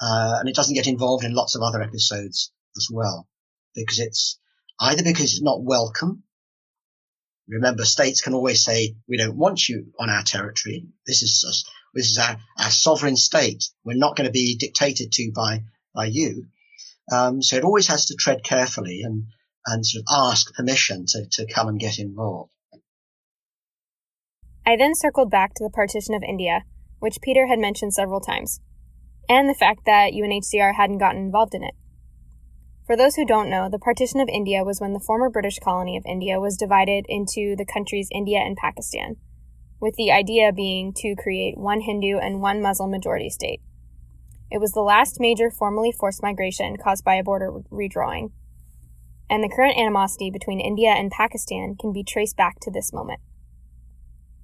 Uh, 0.00 0.36
and 0.40 0.48
it 0.48 0.54
doesn't 0.54 0.74
get 0.74 0.86
involved 0.86 1.24
in 1.24 1.34
lots 1.34 1.54
of 1.56 1.62
other 1.62 1.82
episodes 1.82 2.52
as 2.76 2.88
well. 2.92 3.28
Because 3.74 3.98
it's 3.98 4.38
either 4.80 5.02
because 5.02 5.32
it's 5.32 5.42
not 5.42 5.62
welcome. 5.62 6.22
Remember, 7.48 7.84
states 7.84 8.20
can 8.20 8.34
always 8.34 8.64
say, 8.64 8.96
we 9.08 9.16
don't 9.16 9.36
want 9.36 9.68
you 9.68 9.92
on 9.98 10.10
our 10.10 10.22
territory. 10.22 10.86
This 11.06 11.22
is 11.22 11.44
us. 11.48 11.64
This 11.94 12.10
is 12.10 12.18
our, 12.18 12.36
our 12.58 12.70
sovereign 12.70 13.16
state. 13.16 13.70
We're 13.84 13.96
not 13.96 14.16
going 14.16 14.26
to 14.26 14.32
be 14.32 14.56
dictated 14.56 15.12
to 15.12 15.32
by, 15.34 15.62
by 15.94 16.06
you. 16.06 16.46
Um, 17.10 17.40
so 17.40 17.56
it 17.56 17.64
always 17.64 17.86
has 17.86 18.06
to 18.06 18.16
tread 18.16 18.42
carefully 18.42 19.02
and, 19.02 19.26
and 19.64 19.86
sort 19.86 20.04
of 20.06 20.30
ask 20.30 20.52
permission 20.54 21.06
to, 21.06 21.26
to 21.30 21.46
come 21.46 21.68
and 21.68 21.80
get 21.80 21.98
involved. 21.98 22.50
I 24.66 24.76
then 24.76 24.94
circled 24.96 25.30
back 25.30 25.54
to 25.54 25.64
the 25.64 25.70
partition 25.70 26.14
of 26.14 26.24
India, 26.28 26.64
which 26.98 27.20
Peter 27.22 27.46
had 27.46 27.60
mentioned 27.60 27.94
several 27.94 28.20
times, 28.20 28.60
and 29.28 29.48
the 29.48 29.54
fact 29.54 29.84
that 29.86 30.12
UNHCR 30.12 30.74
hadn't 30.74 30.98
gotten 30.98 31.22
involved 31.22 31.54
in 31.54 31.62
it. 31.62 31.74
For 32.86 32.96
those 32.96 33.16
who 33.16 33.26
don't 33.26 33.50
know, 33.50 33.68
the 33.68 33.80
partition 33.80 34.20
of 34.20 34.28
India 34.28 34.62
was 34.62 34.80
when 34.80 34.92
the 34.92 35.00
former 35.00 35.28
British 35.28 35.58
colony 35.58 35.96
of 35.96 36.04
India 36.06 36.38
was 36.38 36.56
divided 36.56 37.04
into 37.08 37.56
the 37.56 37.66
countries 37.66 38.08
India 38.12 38.38
and 38.38 38.56
Pakistan, 38.56 39.16
with 39.80 39.96
the 39.96 40.12
idea 40.12 40.52
being 40.52 40.92
to 40.98 41.16
create 41.16 41.58
one 41.58 41.80
Hindu 41.80 42.18
and 42.18 42.40
one 42.40 42.62
Muslim 42.62 42.92
majority 42.92 43.28
state. 43.28 43.60
It 44.52 44.58
was 44.58 44.70
the 44.70 44.80
last 44.80 45.18
major 45.18 45.50
formally 45.50 45.90
forced 45.90 46.22
migration 46.22 46.76
caused 46.76 47.04
by 47.04 47.16
a 47.16 47.24
border 47.24 47.50
redrawing, 47.72 48.30
and 49.28 49.42
the 49.42 49.52
current 49.54 49.76
animosity 49.76 50.30
between 50.30 50.60
India 50.60 50.90
and 50.90 51.10
Pakistan 51.10 51.74
can 51.74 51.92
be 51.92 52.04
traced 52.04 52.36
back 52.36 52.60
to 52.60 52.70
this 52.70 52.92
moment. 52.92 53.20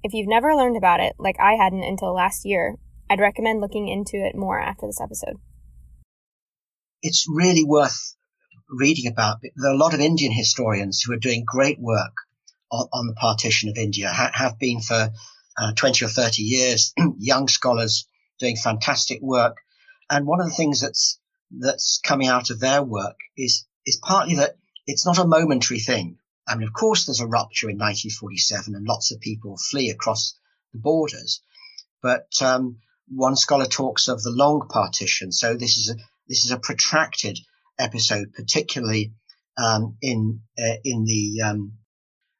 If 0.03 0.13
you've 0.13 0.27
never 0.27 0.53
learned 0.53 0.75
about 0.75 0.99
it, 0.99 1.15
like 1.17 1.39
I 1.39 1.53
hadn't 1.53 1.83
until 1.83 2.13
last 2.13 2.45
year, 2.45 2.75
I'd 3.09 3.19
recommend 3.19 3.61
looking 3.61 3.87
into 3.87 4.17
it 4.17 4.35
more 4.35 4.59
after 4.59 4.87
this 4.87 5.01
episode. 5.01 5.39
It's 7.01 7.25
really 7.29 7.63
worth 7.63 8.15
reading 8.69 9.11
about. 9.11 9.37
There 9.41 9.71
are 9.71 9.75
a 9.75 9.77
lot 9.77 9.93
of 9.93 9.99
Indian 9.99 10.31
historians 10.31 11.01
who 11.01 11.13
are 11.13 11.17
doing 11.17 11.43
great 11.45 11.79
work 11.79 12.13
on, 12.71 12.87
on 12.91 13.07
the 13.07 13.13
partition 13.13 13.69
of 13.69 13.77
India, 13.77 14.09
ha- 14.09 14.31
have 14.33 14.57
been 14.57 14.81
for 14.81 15.11
uh, 15.57 15.73
20 15.73 16.05
or 16.05 16.07
30 16.07 16.41
years, 16.41 16.93
young 17.17 17.47
scholars 17.47 18.07
doing 18.39 18.55
fantastic 18.55 19.21
work. 19.21 19.57
And 20.09 20.25
one 20.25 20.41
of 20.41 20.47
the 20.47 20.55
things 20.55 20.81
that's, 20.81 21.19
that's 21.51 21.99
coming 22.03 22.27
out 22.27 22.49
of 22.49 22.59
their 22.59 22.83
work 22.83 23.17
is, 23.37 23.65
is 23.85 23.99
partly 24.03 24.35
that 24.35 24.57
it's 24.87 25.05
not 25.05 25.19
a 25.19 25.27
momentary 25.27 25.79
thing. 25.79 26.17
I 26.47 26.55
mean, 26.55 26.67
of 26.67 26.73
course, 26.73 27.05
there's 27.05 27.21
a 27.21 27.27
rupture 27.27 27.69
in 27.69 27.77
1947 27.77 28.75
and 28.75 28.85
lots 28.85 29.11
of 29.11 29.21
people 29.21 29.57
flee 29.57 29.89
across 29.89 30.37
the 30.73 30.79
borders. 30.79 31.41
But 32.01 32.27
um, 32.41 32.79
one 33.15 33.35
scholar 33.35 33.65
talks 33.65 34.07
of 34.07 34.21
the 34.21 34.31
long 34.31 34.67
partition. 34.69 35.31
So 35.31 35.55
this 35.55 35.77
is 35.77 35.89
a, 35.89 35.95
this 36.27 36.45
is 36.45 36.51
a 36.51 36.59
protracted 36.59 37.39
episode, 37.79 38.33
particularly 38.33 39.13
um, 39.57 39.97
in 40.01 40.41
uh, 40.57 40.77
in 40.83 41.05
the 41.05 41.41
um, 41.41 41.73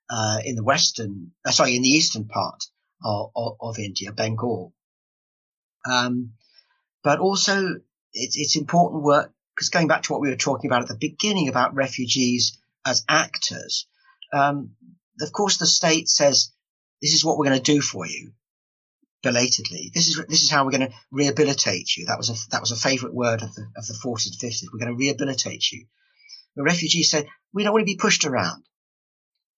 uh, 0.10 0.39
in 0.44 0.56
the 0.56 0.63
western, 0.63 1.32
uh, 1.46 1.51
sorry, 1.51 1.75
in 1.75 1.82
the 1.82 1.89
eastern 1.89 2.25
part 2.25 2.63
of, 3.03 3.32
of, 3.60 3.80
India, 3.80 4.12
Bengal. 4.12 4.74
Um, 5.89 6.34
but 7.03 7.20
also, 7.20 7.80
it's, 8.13 8.38
it's 8.38 8.56
important 8.56 9.03
work 9.03 9.34
because 9.56 9.70
going 9.70 9.88
back 9.88 10.03
to 10.03 10.13
what 10.13 10.22
we 10.22 10.30
were 10.30 10.36
talking 10.36 10.70
about 10.70 10.84
at 10.84 10.88
the 10.88 10.98
beginning 10.98 11.50
about 11.50 11.74
refugees 11.74 12.60
as 12.86 13.03
actors, 13.10 13.88
um, 14.34 14.72
of 15.22 15.32
course, 15.32 15.58
the 15.58 15.65
state 15.65 16.10
says, 16.10 16.51
this 17.01 17.13
is 17.13 17.25
what 17.25 17.38
we're 17.38 17.46
going 17.46 17.62
to 17.62 17.72
do 17.74 17.82
for 17.82 18.06
you 18.06 18.34
belatedly. 19.24 19.89
This 19.94 20.10
is, 20.10 20.22
this 20.27 20.44
is 20.44 20.51
how 20.51 20.65
we're 20.65 20.72
going 20.72 20.89
to 20.89 20.94
rehabilitate 21.12 21.96
you. 21.96 22.06
That 22.06 22.18
was 22.18 22.30
a, 22.30 22.36
that 22.51 22.62
was 22.62 22.72
a 22.72 22.75
favorite 22.75 23.13
word 23.13 23.42
of 23.42 23.53
the, 23.56 23.63
of 23.77 23.88
the 23.88 23.98
40s 24.03 24.27
and 24.27 24.51
50s. 24.51 24.65
We're 24.72 24.80
going 24.80 24.92
to 24.92 24.98
rehabilitate 24.98 25.72
you. 25.72 25.86
The 26.56 26.63
refugees 26.63 27.10
said, 27.10 27.27
we 27.53 27.63
don't 27.63 27.74
want 27.74 27.82
to 27.82 27.92
be 27.92 27.96
pushed 27.96 28.25
around. 28.25 28.63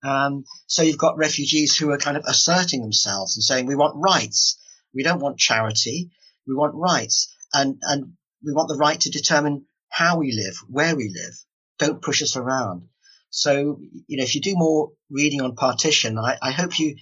Um, 0.03 0.45
so 0.67 0.84
you've 0.84 0.98
got 0.98 1.17
refugees 1.17 1.75
who 1.75 1.91
are 1.91 1.98
kind 1.98 2.15
of 2.15 2.24
asserting 2.27 2.81
themselves 2.81 3.36
and 3.36 3.43
saying, 3.43 3.65
we 3.65 3.75
want 3.75 3.95
rights. 3.98 4.60
We 4.93 5.03
don't 5.03 5.19
want 5.19 5.39
charity. 5.39 6.12
We 6.48 6.53
want 6.53 6.75
rights. 6.75 7.34
And, 7.53 7.79
and 7.81 8.13
we 8.45 8.53
want 8.53 8.69
the 8.69 8.77
right 8.77 9.00
to 9.01 9.10
determine 9.10 9.65
how 9.89 10.19
we 10.19 10.31
live, 10.31 10.55
where 10.69 10.95
we 10.95 11.10
live. 11.10 11.34
Don't 11.79 12.01
push 12.01 12.22
us 12.22 12.38
around. 12.38 12.84
So, 13.29 13.79
you 14.07 14.17
know, 14.17 14.24
if 14.24 14.36
you 14.36 14.41
do 14.41 14.55
more 14.55 14.91
reading 15.10 15.41
on 15.41 15.55
partition, 15.55 16.17
I, 16.17 16.38
I 16.41 16.51
hope 16.51 16.79
you, 16.79 16.95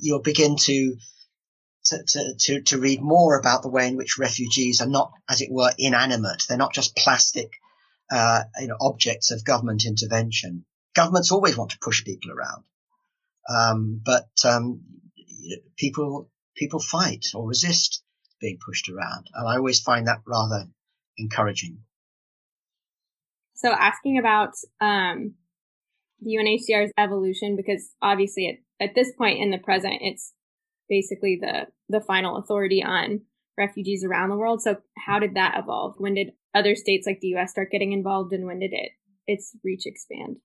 you'll 0.00 0.22
begin 0.22 0.56
to, 0.56 0.96
to, 1.86 2.02
to, 2.06 2.34
to, 2.38 2.62
to 2.62 2.78
read 2.78 3.02
more 3.02 3.38
about 3.38 3.62
the 3.62 3.68
way 3.68 3.88
in 3.88 3.96
which 3.96 4.18
refugees 4.18 4.80
are 4.80 4.88
not, 4.88 5.12
as 5.28 5.40
it 5.40 5.50
were, 5.50 5.72
inanimate. 5.78 6.44
They're 6.48 6.58
not 6.58 6.72
just 6.72 6.96
plastic, 6.96 7.50
uh, 8.10 8.44
you 8.60 8.68
know, 8.68 8.76
objects 8.80 9.30
of 9.30 9.44
government 9.44 9.84
intervention. 9.86 10.64
Governments 10.94 11.32
always 11.32 11.56
want 11.56 11.72
to 11.72 11.78
push 11.80 12.04
people 12.04 12.30
around. 12.30 12.64
Um, 13.48 14.00
but, 14.04 14.28
um, 14.44 14.80
people, 15.76 16.30
people 16.56 16.80
fight 16.80 17.26
or 17.34 17.46
resist 17.46 18.02
being 18.40 18.58
pushed 18.64 18.88
around. 18.88 19.26
And 19.34 19.48
I 19.48 19.56
always 19.56 19.80
find 19.80 20.06
that 20.06 20.22
rather 20.26 20.66
encouraging. 21.18 21.78
So 23.54 23.70
asking 23.70 24.18
about 24.18 24.52
um, 24.80 25.34
the 26.20 26.36
UNHCR's 26.36 26.92
evolution, 26.98 27.56
because 27.56 27.90
obviously 28.02 28.60
at, 28.80 28.88
at 28.88 28.94
this 28.94 29.12
point 29.16 29.40
in 29.40 29.50
the 29.50 29.58
present, 29.58 29.94
it's 30.00 30.32
basically 30.88 31.38
the 31.40 31.66
the 31.88 32.00
final 32.00 32.36
authority 32.36 32.82
on 32.82 33.22
refugees 33.56 34.04
around 34.04 34.30
the 34.30 34.36
world. 34.36 34.62
So 34.62 34.78
how 34.96 35.18
did 35.18 35.34
that 35.34 35.56
evolve? 35.58 35.94
When 35.98 36.14
did 36.14 36.32
other 36.54 36.74
states 36.74 37.06
like 37.06 37.20
the 37.20 37.28
U.S. 37.28 37.50
start 37.50 37.70
getting 37.70 37.92
involved, 37.92 38.32
and 38.32 38.46
when 38.46 38.60
did 38.60 38.72
it 38.72 38.90
its 39.26 39.56
reach 39.64 39.86
expand? 39.86 40.36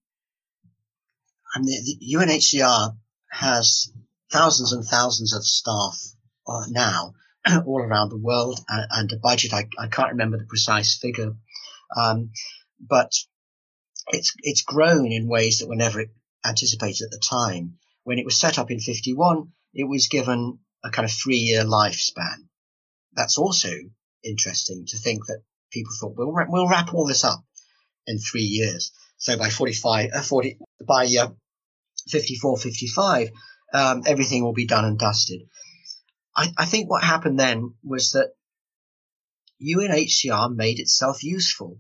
And 1.56 1.66
the, 1.66 1.98
the 2.00 2.16
UNHCR 2.16 2.96
has 3.32 3.92
thousands 4.32 4.72
and 4.72 4.86
thousands 4.86 5.34
of 5.34 5.44
staff 5.44 5.98
uh, 6.48 6.66
now, 6.70 7.14
all 7.66 7.82
around 7.82 8.10
the 8.10 8.18
world 8.18 8.60
and, 8.70 8.88
and 8.92 9.12
a 9.12 9.18
budget. 9.18 9.54
I, 9.54 9.68
I, 9.80 9.88
can't 9.88 10.12
remember 10.12 10.38
the 10.38 10.46
precise 10.46 10.98
figure, 10.98 11.34
um, 11.96 12.32
but 12.80 13.14
it's 14.10 14.34
it's 14.40 14.62
grown 14.62 15.12
in 15.12 15.28
ways 15.28 15.60
that 15.60 15.68
were 15.68 15.76
never 15.76 16.06
anticipated 16.46 17.06
at 17.06 17.12
the 17.12 17.20
time. 17.20 17.78
When 18.04 18.18
it 18.18 18.26
was 18.26 18.40
set 18.40 18.58
up 18.58 18.72
in 18.72 18.80
51, 18.80 19.52
it 19.74 19.88
was 19.88 20.08
given 20.08 20.60
a 20.84 20.90
kind 20.90 21.06
of 21.06 21.12
three 21.12 21.38
year 21.38 21.64
lifespan. 21.64 22.48
That's 23.14 23.38
also 23.38 23.72
interesting 24.24 24.86
to 24.88 24.98
think 24.98 25.26
that 25.28 25.42
people 25.72 25.92
thought 26.00 26.16
we'll 26.16 26.34
we'll 26.48 26.70
wrap 26.70 26.94
all 26.94 27.08
this 27.08 27.24
up 27.24 27.44
in 28.08 28.20
three 28.20 28.44
years. 28.44 28.92
So 29.18 29.38
by 29.38 29.50
45, 29.50 30.10
uh, 30.14 30.22
40, 30.22 30.58
by 30.88 31.08
uh, 31.20 31.30
54, 32.08 32.58
55, 32.58 33.30
um, 33.74 34.04
everything 34.06 34.44
will 34.44 34.54
be 34.54 34.66
done 34.66 34.86
and 34.86 34.98
dusted. 34.98 35.42
I, 36.36 36.48
I 36.58 36.66
think 36.66 36.90
what 36.90 37.04
happened 37.04 37.40
then 37.40 37.76
was 37.84 38.12
that 38.12 38.32
UNHCR 39.62 40.56
made 40.56 40.80
itself 40.80 41.24
useful 41.24 41.80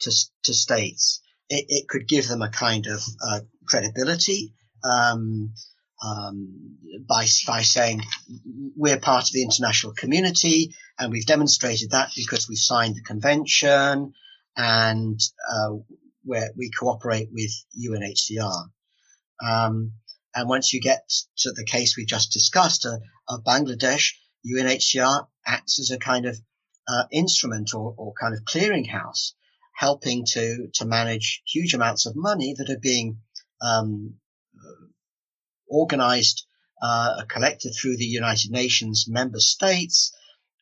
to, 0.00 0.10
to 0.44 0.54
states. 0.54 1.20
It, 1.48 1.66
it 1.68 1.88
could 1.88 2.08
give 2.08 2.26
them 2.26 2.42
a 2.42 2.48
kind 2.48 2.86
of 2.86 3.02
uh, 3.22 3.40
credibility 3.66 4.54
um, 4.82 5.52
um, 6.02 6.76
by, 7.06 7.26
by 7.46 7.62
saying 7.62 8.02
we're 8.76 8.98
part 8.98 9.24
of 9.24 9.32
the 9.32 9.42
international 9.42 9.92
community 9.92 10.74
and 10.98 11.12
we've 11.12 11.26
demonstrated 11.26 11.90
that 11.90 12.10
because 12.16 12.48
we've 12.48 12.58
signed 12.58 12.96
the 12.96 13.02
convention 13.02 14.12
and 14.56 15.20
uh, 15.52 15.70
where 16.24 16.50
we 16.56 16.70
cooperate 16.70 17.28
with 17.32 17.50
UNHCR. 17.78 18.64
Um, 19.42 19.92
and 20.34 20.48
once 20.48 20.72
you 20.72 20.80
get 20.80 21.08
to 21.38 21.52
the 21.52 21.64
case 21.64 21.96
we 21.96 22.04
just 22.04 22.32
discussed 22.32 22.86
uh, 22.86 22.98
of 23.28 23.44
Bangladesh, 23.44 24.12
UNHCR 24.46 25.26
acts 25.46 25.80
as 25.80 25.90
a 25.90 25.98
kind 25.98 26.26
of 26.26 26.38
uh, 26.88 27.04
instrument 27.12 27.74
or, 27.74 27.94
or, 27.96 28.12
kind 28.20 28.34
of 28.34 28.44
clearinghouse, 28.44 29.32
helping 29.76 30.24
to 30.24 30.68
to 30.74 30.84
manage 30.84 31.42
huge 31.46 31.74
amounts 31.74 32.06
of 32.06 32.16
money 32.16 32.54
that 32.56 32.70
are 32.70 32.78
being 32.78 33.18
um, 33.62 34.14
organized, 35.70 36.46
uh, 36.82 37.22
collected 37.28 37.72
through 37.74 37.96
the 37.96 38.04
United 38.04 38.50
Nations 38.50 39.06
member 39.08 39.40
states, 39.40 40.12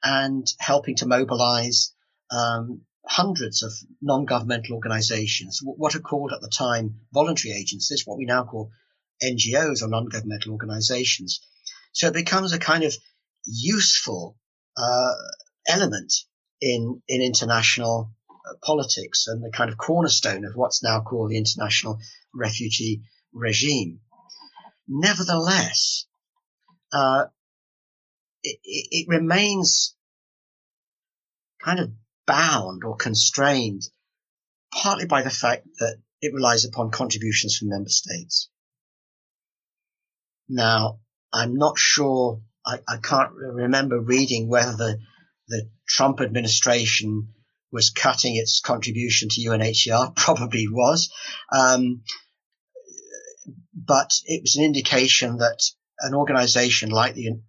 and 0.03 0.47
helping 0.59 0.97
to 0.97 1.07
mobilize 1.07 1.93
um, 2.31 2.83
hundreds 3.07 3.63
of 3.63 3.73
non-governmental 4.03 4.75
organizations, 4.75 5.61
what 5.63 5.95
are 5.95 6.01
called 6.01 6.33
at 6.33 6.41
the 6.41 6.49
time 6.49 7.01
voluntary 7.13 7.55
agencies, 7.55 8.03
what 8.07 8.19
we 8.19 8.27
now 8.27 8.45
call 8.45 8.71
NGOs 9.23 9.83
or 9.83 9.89
non-governmental 9.89 10.53
organizations. 10.53 11.41
So 11.93 12.09
it 12.09 12.15
becomes 12.15 12.53
a 12.53 12.59
kind 12.59 12.85
of 12.85 12.95
useful 13.45 14.37
uh, 14.77 15.15
element 15.67 16.13
in 16.61 17.03
in 17.09 17.23
international 17.23 18.13
uh, 18.31 18.55
politics 18.63 19.27
and 19.27 19.43
the 19.43 19.51
kind 19.51 19.71
of 19.71 19.79
cornerstone 19.79 20.45
of 20.45 20.55
what's 20.55 20.83
now 20.83 21.01
called 21.01 21.31
the 21.31 21.39
international 21.39 21.99
refugee 22.35 23.03
regime. 23.33 24.01
Nevertheless, 24.89 26.07
uh, 26.93 27.27
it, 28.43 28.59
it, 28.65 29.09
remains 29.09 29.95
kind 31.63 31.79
of 31.79 31.93
bound 32.27 32.85
or 32.85 32.97
constrained 32.97 33.83
partly 34.73 35.07
by 35.07 35.23
the 35.23 35.31
fact 35.31 35.67
that 35.81 35.97
it 36.23 36.33
relies 36.35 36.65
upon 36.65 36.91
contributions 36.91 37.57
from 37.57 37.69
member 37.69 37.91
states. 37.91 38.49
Now, 40.49 41.01
I'm 41.33 41.55
not 41.55 41.79
sure, 41.79 42.41
I, 42.65 42.79
I 42.89 42.97
can't 42.97 43.33
remember 43.33 44.01
reading 44.01 44.49
whether 44.49 44.73
the, 44.73 44.99
the 45.49 45.71
Trump 45.87 46.21
administration 46.21 47.35
was 47.71 47.91
cutting 47.91 48.37
its 48.37 48.61
contribution 48.61 49.29
to 49.31 49.41
UNHCR, 49.43 50.17
probably 50.17 50.67
was. 50.69 51.13
Um, 51.53 52.03
but 53.87 54.11
it 54.25 54.43
was 54.43 54.57
an 54.57 54.65
indication 54.65 55.39
that 55.39 55.61
an 56.01 56.15
organization 56.15 56.91
like 56.91 57.15
the 57.15 57.41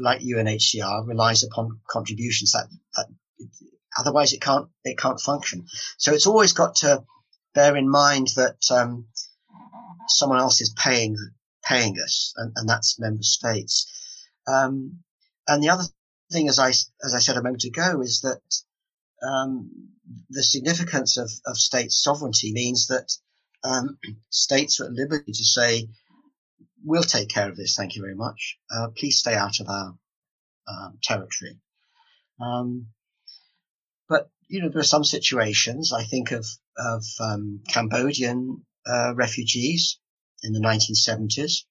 like 0.00 0.20
UNHCR 0.20 1.06
relies 1.06 1.42
upon 1.42 1.80
contributions 1.88 2.52
that, 2.52 2.68
that 2.96 3.06
otherwise 3.98 4.32
it 4.32 4.40
can't 4.40 4.68
it 4.84 4.98
can't 4.98 5.20
function. 5.20 5.66
So 5.98 6.12
it's 6.12 6.26
always 6.26 6.52
got 6.52 6.76
to 6.76 7.04
bear 7.54 7.76
in 7.76 7.88
mind 7.88 8.28
that 8.36 8.58
um, 8.70 9.06
someone 10.08 10.38
else 10.38 10.60
is 10.60 10.74
paying 10.76 11.16
paying 11.64 11.96
us, 12.04 12.32
and, 12.36 12.52
and 12.56 12.68
that's 12.68 13.00
member 13.00 13.22
states. 13.22 13.90
Um, 14.46 15.00
and 15.48 15.62
the 15.62 15.70
other 15.70 15.84
thing, 16.32 16.48
as 16.48 16.58
I 16.58 16.70
as 16.70 17.14
I 17.14 17.20
said 17.20 17.36
a 17.36 17.42
moment 17.42 17.64
ago, 17.64 18.00
is 18.02 18.20
that 18.20 18.42
um, 19.26 19.70
the 20.30 20.42
significance 20.42 21.16
of, 21.16 21.30
of 21.46 21.56
state 21.56 21.92
sovereignty 21.92 22.52
means 22.52 22.88
that 22.88 23.12
um, 23.64 23.98
states 24.30 24.80
are 24.80 24.86
at 24.86 24.92
liberty 24.92 25.32
to 25.32 25.44
say, 25.44 25.88
"We'll 26.84 27.02
take 27.02 27.28
care 27.28 27.48
of 27.48 27.56
this. 27.56 27.76
Thank 27.76 27.96
you 27.96 28.02
very 28.02 28.14
much. 28.14 28.58
Uh, 28.70 28.88
please 28.96 29.18
stay 29.18 29.34
out 29.34 29.60
of 29.60 29.68
our 29.68 29.94
um, 30.68 30.98
territory." 31.02 31.58
Um, 32.40 32.88
but 34.08 34.30
you 34.48 34.62
know, 34.62 34.68
there 34.68 34.80
are 34.80 34.84
some 34.84 35.04
situations. 35.04 35.92
I 35.92 36.04
think 36.04 36.32
of 36.32 36.46
of 36.78 37.04
um, 37.20 37.62
Cambodian 37.68 38.64
uh, 38.86 39.14
refugees 39.14 39.98
in 40.42 40.52
the 40.52 40.60
1970s. 40.60 41.64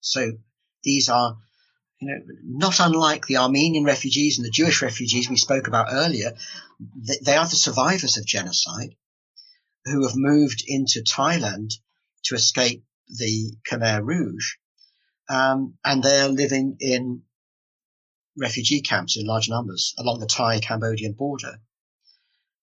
So 0.00 0.32
these 0.82 1.08
are, 1.08 1.36
you 2.00 2.08
know, 2.08 2.20
not 2.44 2.80
unlike 2.80 3.26
the 3.26 3.38
Armenian 3.38 3.84
refugees 3.84 4.38
and 4.38 4.44
the 4.44 4.50
Jewish 4.50 4.82
refugees 4.82 5.30
we 5.30 5.36
spoke 5.36 5.68
about 5.68 5.88
earlier. 5.92 6.32
They 7.22 7.36
are 7.36 7.46
the 7.46 7.56
survivors 7.56 8.16
of 8.16 8.26
genocide 8.26 8.94
who 9.84 10.06
have 10.06 10.16
moved 10.16 10.62
into 10.66 11.02
Thailand 11.02 11.70
to 12.24 12.34
escape 12.34 12.84
the 13.08 13.56
Khmer 13.68 14.04
Rouge. 14.04 14.54
Um, 15.28 15.74
and 15.84 16.02
they're 16.02 16.28
living 16.28 16.76
in 16.80 17.22
refugee 18.36 18.80
camps 18.80 19.16
in 19.16 19.26
large 19.26 19.48
numbers 19.48 19.94
along 19.98 20.20
the 20.20 20.26
Thai-Cambodian 20.26 21.12
border. 21.12 21.60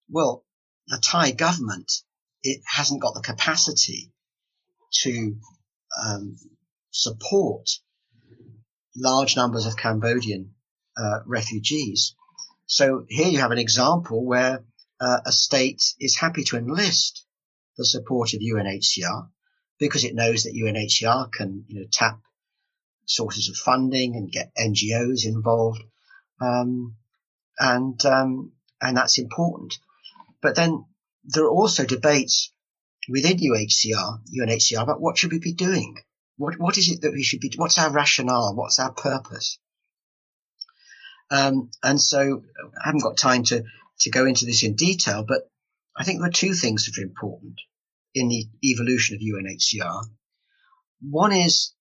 Well, 0.10 0.46
the 0.88 0.98
Thai 0.98 1.32
government, 1.32 1.92
it 2.44 2.62
hasn't 2.66 3.02
got 3.02 3.14
the 3.14 3.22
capacity 3.22 4.12
to 5.02 5.38
um, 6.02 6.38
support 6.92 7.70
large 8.96 9.36
numbers 9.36 9.66
of 9.66 9.78
Cambodian 9.78 10.54
uh, 10.98 11.20
refugees. 11.26 12.16
So 12.66 13.06
here 13.08 13.28
you 13.28 13.40
have 13.40 13.52
an 13.52 13.58
example 13.58 14.26
where 14.26 14.64
uh, 15.00 15.20
a 15.26 15.32
state 15.32 15.82
is 16.00 16.18
happy 16.18 16.44
to 16.46 16.58
enlist 16.58 17.26
the 17.78 17.86
support 17.86 18.34
of 18.34 18.42
UNHCR 18.42 19.30
because 19.80 20.04
it 20.04 20.16
knows 20.16 20.44
that 20.44 20.56
UNHCR 20.56 21.32
can 21.32 21.66
you 21.68 21.82
know, 21.82 21.88
tap 21.92 22.20
sources 23.06 23.50
of 23.50 23.56
funding 23.56 24.16
and 24.16 24.32
get 24.32 24.52
NGOs 24.58 25.26
involved, 25.26 25.82
um, 26.42 26.96
and 27.60 28.04
um, 28.06 28.52
and 28.82 28.98
that's 28.98 29.20
important. 29.20 29.78
But 30.42 30.56
then 30.56 30.86
there 31.24 31.46
are 31.46 31.52
also 31.52 31.86
debates 31.86 32.52
within 33.10 33.38
UNHCR, 33.38 34.22
UNHCR 34.38 34.82
about 34.82 35.02
what 35.02 35.18
should 35.18 35.32
we 35.32 35.40
be 35.40 35.54
doing? 35.54 35.98
What, 36.38 36.60
what 36.60 36.78
is 36.78 36.90
it 36.90 37.02
that 37.02 37.14
we 37.14 37.24
should 37.24 37.40
be, 37.40 37.52
what's 37.56 37.78
our 37.78 37.92
rationale? 37.92 38.56
What's 38.56 38.80
our 38.80 38.92
purpose? 38.92 39.60
Um, 41.30 41.72
and 41.84 42.00
so 42.00 42.44
I 42.64 42.86
haven't 42.86 43.04
got 43.04 43.18
time 43.18 43.44
to, 43.46 43.64
to 44.02 44.10
go 44.10 44.26
into 44.26 44.46
this 44.46 44.64
in 44.64 44.76
detail, 44.76 45.24
but 45.28 45.50
I 45.96 46.04
think 46.04 46.20
there 46.20 46.30
are 46.30 46.32
two 46.32 46.54
things 46.54 46.86
that 46.86 47.00
are 47.00 47.06
important 47.06 47.56
in 48.14 48.30
the 48.30 48.48
evolution 48.64 49.16
of 49.16 49.22
UNHCR. 49.22 50.04
One 51.02 51.32
is 51.32 51.74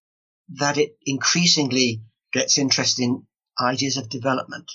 that 0.54 0.78
it 0.78 0.96
increasingly 1.04 2.02
gets 2.32 2.58
interested 2.58 3.02
in 3.02 3.26
ideas 3.60 3.96
of 3.96 4.08
development. 4.08 4.70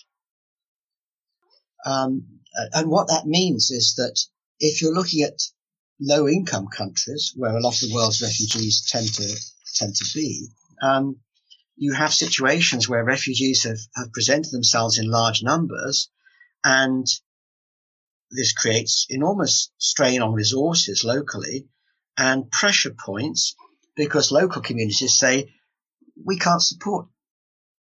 Um, 1.86 2.39
and 2.73 2.89
what 2.89 3.08
that 3.08 3.25
means 3.25 3.71
is 3.71 3.95
that 3.95 4.19
if 4.60 4.82
you're 4.82 4.93
looking 4.93 5.23
at 5.23 5.39
low 5.99 6.27
income 6.27 6.67
countries 6.67 7.34
where 7.36 7.56
a 7.56 7.62
lot 7.62 7.75
of 7.75 7.82
the 7.82 7.93
world's 7.93 8.21
refugees 8.21 8.86
tend 8.88 9.13
to 9.13 9.36
tend 9.75 9.95
to 9.95 10.06
be, 10.13 10.47
um, 10.82 11.17
you 11.77 11.93
have 11.93 12.13
situations 12.13 12.89
where 12.89 13.04
refugees 13.04 13.63
have, 13.63 13.80
have 13.95 14.12
presented 14.12 14.51
themselves 14.51 14.99
in 14.99 15.10
large 15.10 15.41
numbers 15.41 16.10
and 16.63 17.08
this 18.32 18.54
creates 18.54 19.06
enormous 19.10 19.72
strain 19.78 20.22
on 20.22 20.34
resources 20.34 21.04
locally 21.04 21.67
and 22.17 22.50
pressure 22.52 22.96
points 23.06 23.56
because 23.96 24.32
local 24.32 24.62
communities 24.62 25.17
say 25.17 25.54
we 26.26 26.38
can't 26.38 26.62
support 26.62 27.08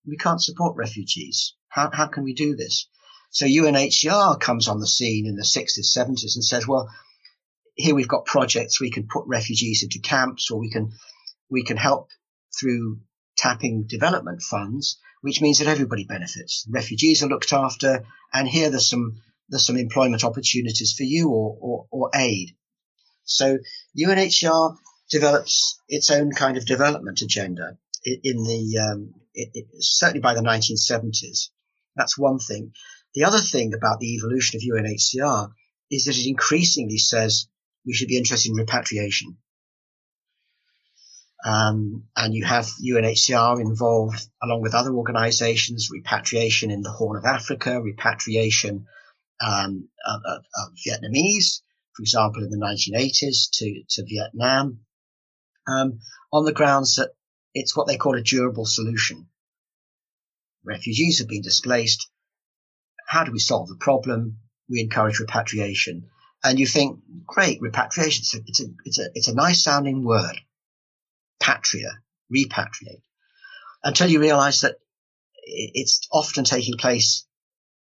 we 0.05 0.17
can't 0.17 0.41
support 0.41 0.75
refugees. 0.75 1.55
How, 1.67 1.91
how 1.91 2.07
can 2.07 2.23
we 2.23 2.33
do 2.33 2.55
this? 2.55 2.87
So 3.31 3.45
UNHCR 3.45 4.39
comes 4.39 4.67
on 4.67 4.79
the 4.79 4.87
scene 4.87 5.27
in 5.27 5.35
the 5.35 5.43
60s, 5.43 5.95
70s 5.95 6.35
and 6.35 6.43
says, 6.43 6.67
well, 6.67 6.89
here 7.75 7.93
we've 7.93 8.07
got 8.07 8.25
projects 8.25 8.81
we 8.81 8.89
can 8.89 9.07
put 9.07 9.27
refugees 9.27 9.83
into 9.83 9.99
camps 9.99 10.49
or 10.51 10.59
we 10.59 10.71
can 10.71 10.91
we 11.49 11.63
can 11.63 11.77
help 11.77 12.09
through 12.59 12.99
tapping 13.37 13.85
development 13.87 14.41
funds, 14.41 14.99
which 15.21 15.41
means 15.41 15.59
that 15.59 15.67
everybody 15.67 16.05
benefits. 16.05 16.65
Refugees 16.69 17.23
are 17.23 17.27
looked 17.27 17.53
after, 17.53 18.05
and 18.33 18.47
here 18.47 18.69
there's 18.69 18.89
some 18.89 19.21
there's 19.49 19.65
some 19.65 19.77
employment 19.77 20.23
opportunities 20.23 20.93
for 20.93 21.03
you 21.03 21.29
or, 21.29 21.57
or, 21.59 21.85
or 21.91 22.11
aid. 22.15 22.55
So 23.23 23.59
UNHCR 23.97 24.77
develops 25.09 25.79
its 25.87 26.11
own 26.11 26.31
kind 26.31 26.57
of 26.57 26.65
development 26.65 27.21
agenda 27.21 27.77
in 28.05 28.43
the 28.43 28.77
um, 28.77 29.13
it, 29.33 29.49
it, 29.53 29.65
certainly 29.83 30.21
by 30.21 30.33
the 30.33 30.41
1970s. 30.41 31.49
That's 31.95 32.17
one 32.17 32.39
thing. 32.39 32.73
The 33.15 33.25
other 33.25 33.39
thing 33.39 33.73
about 33.73 33.99
the 33.99 34.15
evolution 34.15 34.57
of 34.57 34.63
UNHCR 34.63 35.51
is 35.91 36.05
that 36.05 36.17
it 36.17 36.27
increasingly 36.27 36.97
says 36.97 37.47
we 37.85 37.93
should 37.93 38.07
be 38.07 38.17
interested 38.17 38.49
in 38.49 38.55
repatriation. 38.55 39.37
Um, 41.43 42.03
and 42.15 42.33
you 42.33 42.45
have 42.45 42.65
UNHCR 42.65 43.61
involved 43.61 44.27
along 44.43 44.61
with 44.61 44.75
other 44.75 44.93
organizations, 44.93 45.89
repatriation 45.89 46.69
in 46.69 46.81
the 46.81 46.91
Horn 46.91 47.17
of 47.17 47.25
Africa, 47.25 47.81
repatriation 47.81 48.87
um, 49.41 49.89
of, 50.05 50.21
of, 50.25 50.43
of, 50.55 50.73
Vietnamese, 50.85 51.61
for 51.95 52.01
example, 52.01 52.43
in 52.43 52.49
the 52.49 52.57
1980s 52.57 53.49
to, 53.53 53.83
to 53.89 54.05
Vietnam, 54.05 54.79
um, 55.67 55.99
on 56.31 56.45
the 56.45 56.53
grounds 56.53 56.95
that 56.95 57.11
it's 57.53 57.75
what 57.75 57.87
they 57.87 57.97
call 57.97 58.15
a 58.15 58.21
durable 58.21 58.65
solution. 58.65 59.27
Refugees 60.63 61.19
have 61.19 61.27
been 61.27 61.41
displaced. 61.41 62.09
How 63.07 63.23
do 63.23 63.31
we 63.31 63.39
solve 63.39 63.69
the 63.69 63.75
problem? 63.75 64.37
We 64.69 64.81
encourage 64.81 65.19
repatriation. 65.19 66.09
And 66.43 66.59
you 66.59 66.67
think, 66.67 66.99
great, 67.25 67.59
repatriation, 67.61 68.21
it's 68.21 68.35
a, 68.35 68.39
it's 68.45 68.59
a, 68.61 68.65
it's 68.85 68.99
a, 68.99 69.09
it's 69.13 69.27
a 69.27 69.35
nice 69.35 69.63
sounding 69.63 70.03
word. 70.05 70.39
Patria, 71.39 71.99
repatriate. 72.33 73.01
Until 73.83 74.09
you 74.09 74.19
realize 74.19 74.61
that 74.61 74.75
it's 75.43 76.07
often 76.11 76.43
taking 76.43 76.77
place 76.77 77.25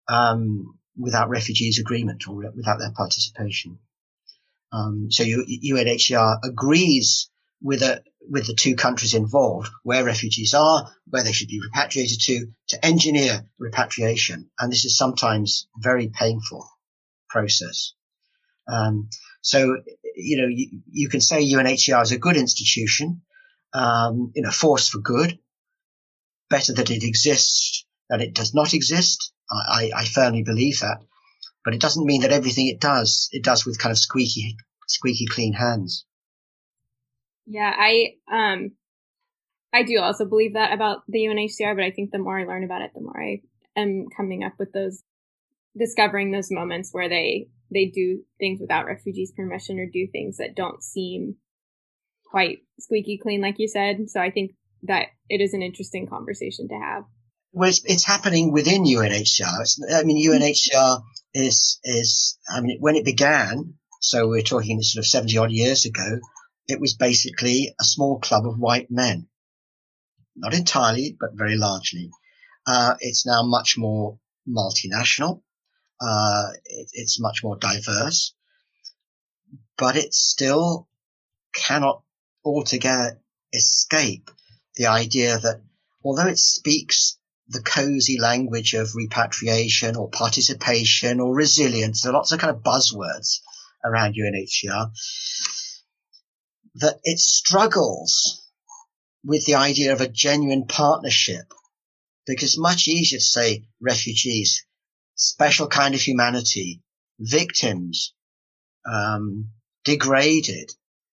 um, 0.09 0.79
without 0.97 1.29
refugees' 1.29 1.79
agreement 1.79 2.29
or 2.29 2.35
without 2.55 2.79
their 2.79 2.93
participation. 2.93 3.79
Um, 4.73 5.11
so 5.11 5.25
UNHCR 5.25 6.39
agrees 6.45 7.31
with 7.63 7.83
a, 7.83 8.03
with 8.29 8.47
the 8.47 8.55
two 8.55 8.77
countries 8.77 9.15
involved, 9.15 9.71
where 9.83 10.05
refugees 10.05 10.55
are, 10.55 10.91
where 11.09 11.23
they 11.23 11.33
should 11.33 11.49
be 11.49 11.61
repatriated 11.61 12.21
to, 12.23 12.47
to 12.69 12.85
engineer 12.85 13.47
repatriation. 13.59 14.51
And 14.59 14.71
this 14.71 14.85
is 14.85 14.99
sometimes 14.99 15.69
a 15.77 15.81
very 15.81 16.09
painful 16.09 16.69
process. 17.29 17.93
Um, 18.69 19.09
so, 19.43 19.77
you 20.17 20.43
know, 20.43 20.49
you, 20.49 20.81
you, 20.91 21.09
can 21.09 21.21
say 21.21 21.45
UNHCR 21.45 22.03
is 22.03 22.13
a 22.13 22.19
good 22.19 22.37
institution, 22.37 23.23
um, 23.73 24.33
you 24.35 24.43
know, 24.43 24.51
force 24.51 24.89
for 24.89 24.99
good. 24.99 25.39
Better 26.51 26.73
that 26.75 26.91
it 26.91 27.05
exists 27.05 27.87
than 28.09 28.21
it 28.21 28.35
does 28.35 28.55
not 28.55 28.75
exist. 28.75 29.33
I, 29.51 29.91
I, 29.95 30.05
firmly 30.05 30.43
believe 30.43 30.81
that. 30.81 30.99
But 31.65 31.75
it 31.75 31.81
doesn't 31.81 32.07
mean 32.07 32.23
that 32.23 32.33
everything 32.33 32.69
it 32.69 32.81
does, 32.81 33.29
it 33.33 33.45
does 33.45 33.65
with 33.65 33.79
kind 33.79 33.93
of 33.93 33.99
squeaky, 33.99 34.57
squeaky 34.89 35.27
clean 35.27 35.53
hands. 35.53 36.05
Yeah, 37.47 37.73
I 37.77 38.15
um 38.31 38.73
I 39.73 39.83
do 39.83 39.99
also 40.01 40.25
believe 40.25 40.55
that 40.55 40.73
about 40.73 41.03
the 41.09 41.27
UNHCR, 41.27 41.77
but 41.77 41.85
I 41.85 41.91
think 41.91 42.11
the 42.11 42.19
more 42.19 42.39
I 42.39 42.45
learn 42.45 42.65
about 42.65 42.83
it, 42.83 42.93
the 42.95 43.03
more 43.03 43.21
I 43.21 43.41
am 43.77 44.07
coming 44.17 44.43
up 44.43 44.55
with 44.59 44.73
those 44.73 45.03
discovering 45.79 46.31
those 46.31 46.51
moments 46.51 46.91
where 46.93 47.09
they 47.09 47.49
they 47.73 47.87
do 47.87 48.23
things 48.39 48.61
without 48.61 48.87
refugees' 48.87 49.33
permission 49.33 49.79
or 49.79 49.87
do 49.87 50.07
things 50.11 50.39
that 50.39 50.55
don't 50.55 50.83
seem 50.83 51.37
quite 52.25 52.59
squeaky 52.79 53.19
clean, 53.19 53.41
like 53.41 53.57
you 53.59 53.69
said. 53.69 54.09
So 54.09 54.21
I 54.21 54.31
think 54.31 54.53
that 54.85 55.09
it 55.29 55.41
is 55.41 55.53
an 55.53 55.63
interesting 55.63 56.07
conversation 56.07 56.69
to 56.69 56.75
have. 56.75 57.05
Well, 57.57 57.71
it's, 57.71 57.81
it's 57.87 58.05
happening 58.05 58.53
within 58.53 58.85
UNHCR. 58.85 59.61
It's, 59.63 59.81
I 59.91 60.03
mean, 60.03 60.31
UNHCR 60.31 61.03
is 61.33 61.81
is 61.85 62.39
I 62.49 62.61
mean, 62.61 62.77
when 62.81 62.97
it 62.97 63.05
began, 63.07 63.79
so 63.99 64.29
we're 64.29 64.43
talking 64.43 64.83
sort 64.83 65.03
of 65.03 65.09
seventy 65.09 65.39
odd 65.39 65.51
years 65.51 65.87
ago 65.87 66.21
it 66.69 66.81
was 66.81 66.95
basically 66.95 67.75
a 67.81 67.85
small 67.85 68.19
club 68.19 68.47
of 68.47 68.59
white 68.59 68.91
men. 68.91 69.29
Not 70.35 70.53
entirely, 70.53 71.17
but 71.19 71.31
very 71.33 71.57
largely. 71.57 72.11
Uh, 72.67 72.97
it's 73.01 73.25
now 73.25 73.43
much 73.43 73.79
more 73.79 74.19
multinational. 74.47 75.43
Uh, 75.99 76.51
it, 76.67 76.91
it's 76.93 77.19
much 77.19 77.43
more 77.43 77.57
diverse, 77.57 78.35
but 79.79 79.97
it 79.97 80.13
still 80.13 80.89
cannot 81.55 82.03
altogether 82.45 83.19
escape 83.55 84.31
the 84.75 84.87
idea 84.87 85.39
that 85.39 85.63
although 86.05 86.27
it 86.27 86.39
speaks 86.39 87.17
the 87.49 87.63
cozy 87.63 88.19
language 88.19 88.75
of 88.75 88.95
repatriation 88.95 89.97
or 89.97 90.11
participation 90.11 91.21
or 91.21 91.35
resilience, 91.35 92.03
there 92.03 92.13
are 92.13 92.17
lots 92.17 92.33
of 92.33 92.41
kind 92.41 92.55
of 92.55 92.63
buzzwords 92.63 93.41
around 93.85 94.15
UNHCR 94.15 94.91
that 96.77 96.99
it 97.05 97.19
struggles 97.19 98.43
with 99.25 99.45
the 99.47 99.55
idea 99.55 99.93
of 99.93 100.01
a 100.01 100.09
genuine 100.09 100.67
partnership 100.67 101.53
because 102.27 102.51
it's 102.51 102.59
much 102.59 102.89
easier 102.89 103.19
to 103.19 103.25
say 103.25 103.65
refugees, 103.81 104.67
special 105.15 105.69
kind 105.69 105.95
of 105.95 106.01
humanity, 106.01 106.83
victims, 107.19 108.13
um, 108.85 109.51
degraded, 109.85 110.71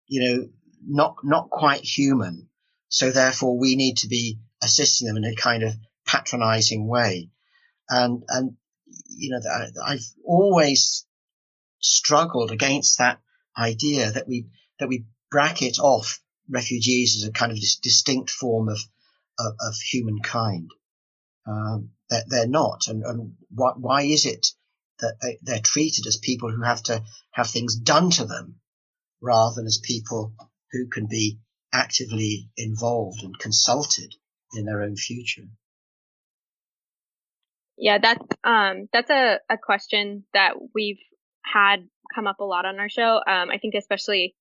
you 0.07 0.21
know, 0.23 0.49
not, 0.87 1.17
not 1.23 1.51
quite 1.51 1.83
human. 1.83 2.49
So 2.89 3.11
therefore 3.11 3.59
we 3.59 3.77
need 3.77 3.99
to 3.99 4.09
be 4.09 4.39
assisting 4.63 5.07
them 5.07 5.17
in 5.17 5.25
a 5.25 5.35
kind 5.35 5.63
of 5.63 5.75
patronizing 6.13 6.87
way. 6.87 7.31
And, 7.89 8.23
and, 8.29 8.57
you 9.09 9.31
know, 9.31 9.41
I've 9.85 10.05
always 10.25 11.07
struggled 11.81 12.51
against 12.51 12.99
that 12.99 13.21
idea 13.57 14.13
that 14.13 14.29
we, 14.29 14.47
that 14.79 14.89
we 14.89 15.07
bracket 15.31 15.79
off 15.79 16.21
refugees 16.49 17.17
as 17.17 17.29
a 17.29 17.33
kind 17.33 17.53
of 17.53 17.59
distinct 17.83 18.31
form 18.31 18.69
of 18.69 18.79
of, 19.39 19.55
of 19.61 19.75
humankind. 19.77 20.71
Um, 21.47 21.91
they're, 22.09 22.25
they're, 22.29 22.49
not, 22.49 22.83
and, 22.89 23.03
and 23.05 23.35
why, 23.51 23.73
why, 23.77 24.03
is 24.03 24.27
it 24.27 24.47
that 25.01 25.17
they, 25.21 25.39
they're 25.43 25.61
treated 25.61 26.07
as 26.07 26.17
people 26.17 26.51
who 26.51 26.63
have 26.63 26.83
to 26.85 27.03
have 27.33 27.49
things 27.49 27.75
done 27.75 28.11
to 28.11 28.25
them, 28.25 28.61
rather 29.21 29.57
than 29.57 29.67
as 29.67 29.81
people 29.83 30.35
who 30.71 30.89
can 30.89 31.07
be 31.07 31.39
actively 31.73 32.51
involved 32.57 33.23
and 33.23 33.39
consulted 33.39 34.15
in 34.55 34.67
their 34.67 34.83
own 34.83 34.97
future? 34.97 35.49
Yeah, 37.79 37.99
that's 37.99 38.25
um, 38.45 38.89
that's 38.93 39.11
a, 39.11 39.41
a 39.49 39.59
question 39.59 40.25
that 40.35 40.55
we've 40.75 41.01
had 41.45 41.89
come 42.15 42.27
up 42.27 42.41
a 42.41 42.45
lot 42.45 42.67
on 42.67 42.79
our 42.79 42.89
show. 42.89 43.21
Um, 43.27 43.51
I 43.51 43.59
think 43.61 43.75
especially 43.75 44.35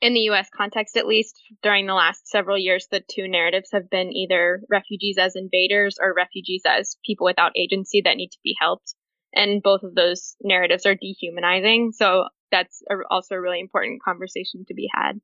in 0.00 0.12
the 0.12 0.28
US 0.30 0.48
context, 0.54 0.96
at 0.98 1.06
least 1.06 1.40
during 1.62 1.86
the 1.86 1.94
last 1.94 2.28
several 2.28 2.58
years, 2.58 2.86
the 2.90 3.00
two 3.00 3.26
narratives 3.26 3.70
have 3.72 3.88
been 3.88 4.12
either 4.12 4.60
refugees 4.68 5.16
as 5.18 5.34
invaders 5.34 5.96
or 6.00 6.12
refugees 6.14 6.62
as 6.66 6.98
people 7.06 7.24
without 7.24 7.52
agency 7.56 8.02
that 8.04 8.16
need 8.16 8.28
to 8.28 8.38
be 8.44 8.54
helped. 8.60 8.94
And 9.34 9.62
both 9.62 9.82
of 9.82 9.94
those 9.94 10.36
narratives 10.42 10.84
are 10.84 10.94
dehumanizing. 10.94 11.92
So 11.92 12.26
that's 12.52 12.82
a, 12.90 12.96
also 13.10 13.34
a 13.34 13.40
really 13.40 13.60
important 13.60 14.02
conversation 14.02 14.64
to 14.68 14.74
be 14.74 14.88
had. 14.92 15.20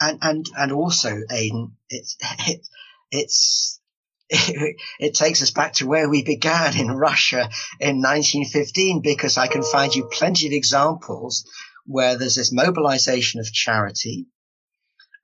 And, 0.00 0.18
and, 0.22 0.46
and 0.56 0.72
also, 0.72 1.18
Aidan, 1.30 1.72
it's, 1.88 2.16
it, 2.46 2.66
it's, 3.10 3.80
it, 4.28 4.76
it 4.98 5.14
takes 5.14 5.42
us 5.42 5.50
back 5.50 5.74
to 5.74 5.86
where 5.86 6.08
we 6.08 6.22
began 6.22 6.78
in 6.78 6.88
Russia 6.88 7.48
in 7.80 8.02
1915 8.02 9.00
because 9.02 9.38
I 9.38 9.48
can 9.48 9.62
find 9.62 9.94
you 9.94 10.08
plenty 10.10 10.46
of 10.46 10.52
examples 10.52 11.48
where 11.86 12.16
there's 12.16 12.36
this 12.36 12.52
mobilization 12.52 13.40
of 13.40 13.52
charity 13.52 14.26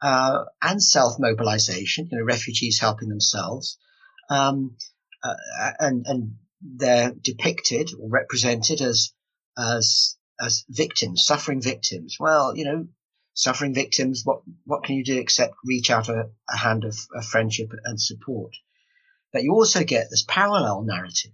uh, 0.02 0.44
and 0.62 0.82
self-mobilization, 0.82 2.08
you 2.10 2.18
know, 2.18 2.24
refugees 2.24 2.80
helping 2.80 3.08
themselves, 3.08 3.78
um, 4.30 4.76
uh, 5.22 5.34
and 5.78 6.06
and 6.06 6.36
they're 6.62 7.12
depicted 7.12 7.90
or 7.98 8.08
represented 8.08 8.80
as 8.80 9.12
as 9.58 10.16
as 10.40 10.64
victims, 10.68 11.24
suffering 11.26 11.60
victims. 11.60 12.16
Well, 12.18 12.56
you 12.56 12.64
know, 12.64 12.88
suffering 13.34 13.74
victims. 13.74 14.22
What 14.24 14.40
what 14.64 14.84
can 14.84 14.96
you 14.96 15.04
do 15.04 15.18
except 15.18 15.54
reach 15.64 15.90
out 15.90 16.08
a, 16.08 16.30
a 16.48 16.56
hand 16.56 16.84
of, 16.84 16.96
of 17.14 17.24
friendship 17.26 17.70
and 17.84 18.00
support? 18.00 18.54
But 19.32 19.42
you 19.42 19.52
also 19.52 19.84
get 19.84 20.08
this 20.10 20.24
parallel 20.26 20.82
narrative 20.82 21.32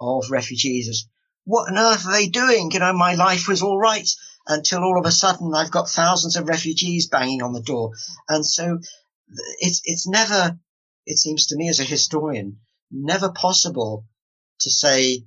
of 0.00 0.30
refugees 0.30 0.88
as 0.88 1.06
what 1.44 1.70
on 1.70 1.78
earth 1.78 2.06
are 2.06 2.12
they 2.12 2.28
doing? 2.28 2.70
You 2.72 2.80
know, 2.80 2.92
my 2.92 3.14
life 3.14 3.48
was 3.48 3.62
all 3.62 3.78
right 3.78 4.08
until 4.46 4.82
all 4.82 4.98
of 4.98 5.06
a 5.06 5.12
sudden 5.12 5.54
I've 5.54 5.70
got 5.70 5.88
thousands 5.88 6.36
of 6.36 6.48
refugees 6.48 7.08
banging 7.08 7.42
on 7.42 7.52
the 7.52 7.62
door. 7.62 7.92
And 8.28 8.44
so 8.44 8.80
it's, 9.58 9.80
it's 9.84 10.06
never, 10.06 10.58
it 11.04 11.18
seems 11.18 11.46
to 11.48 11.56
me 11.56 11.68
as 11.68 11.80
a 11.80 11.84
historian, 11.84 12.58
never 12.90 13.30
possible 13.30 14.06
to 14.60 14.70
say 14.70 15.24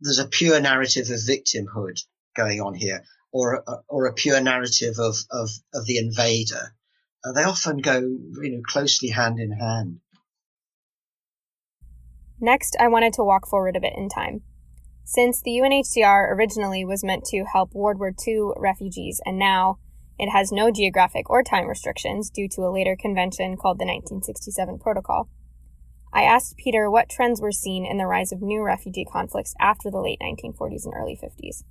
there's 0.00 0.18
a 0.18 0.28
pure 0.28 0.60
narrative 0.60 1.10
of 1.10 1.18
victimhood 1.18 2.00
going 2.36 2.60
on 2.60 2.74
here 2.74 3.04
or, 3.32 3.64
or 3.88 4.06
a 4.06 4.14
pure 4.14 4.40
narrative 4.40 4.98
of, 4.98 5.16
of, 5.30 5.50
of 5.74 5.84
the 5.86 5.98
invader. 5.98 6.74
uh, 7.24 7.32
they 7.32 7.44
often 7.44 7.78
go, 7.78 7.98
you 7.98 8.50
know, 8.50 8.62
closely 8.66 9.08
hand 9.08 9.38
in 9.38 9.50
hand. 9.50 10.00
Next, 12.40 12.76
I 12.78 12.88
wanted 12.88 13.12
to 13.14 13.24
walk 13.24 13.48
forward 13.48 13.76
a 13.76 13.80
bit 13.80 13.94
in 13.96 14.08
time. 14.08 14.42
Since 15.04 15.42
the 15.42 15.58
UNHCR 15.58 16.30
originally 16.30 16.84
was 16.84 17.02
meant 17.02 17.24
to 17.26 17.44
help 17.44 17.72
World 17.72 17.98
War 17.98 18.12
II 18.26 18.52
refugees, 18.56 19.20
and 19.24 19.38
now 19.38 19.78
it 20.18 20.30
has 20.30 20.52
no 20.52 20.70
geographic 20.70 21.28
or 21.30 21.42
time 21.42 21.66
restrictions 21.66 22.30
due 22.30 22.48
to 22.50 22.62
a 22.62 22.70
later 22.70 22.96
convention 22.96 23.56
called 23.56 23.78
the 23.78 23.86
1967 23.86 24.78
Protocol. 24.78 25.28
I 26.12 26.22
asked 26.22 26.56
Peter 26.56 26.90
what 26.90 27.08
trends 27.08 27.40
were 27.40 27.52
seen 27.52 27.84
in 27.84 27.98
the 27.98 28.06
rise 28.06 28.32
of 28.32 28.40
new 28.40 28.62
refugee 28.62 29.04
conflicts 29.04 29.54
after 29.60 29.90
the 29.90 30.00
late 30.00 30.20
1940s 30.20 30.84
and 30.84 30.94
early 30.94 31.18
50s. 31.20 31.64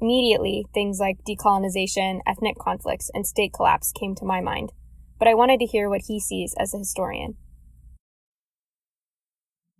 Immediately, 0.00 0.66
things 0.74 1.00
like 1.00 1.24
decolonization, 1.24 2.20
ethnic 2.26 2.56
conflicts, 2.58 3.10
and 3.14 3.26
state 3.26 3.52
collapse 3.52 3.92
came 3.92 4.14
to 4.16 4.24
my 4.24 4.40
mind, 4.40 4.72
but 5.18 5.28
I 5.28 5.34
wanted 5.34 5.58
to 5.60 5.66
hear 5.66 5.88
what 5.88 6.02
he 6.06 6.20
sees 6.20 6.54
as 6.58 6.74
a 6.74 6.78
historian. 6.78 7.36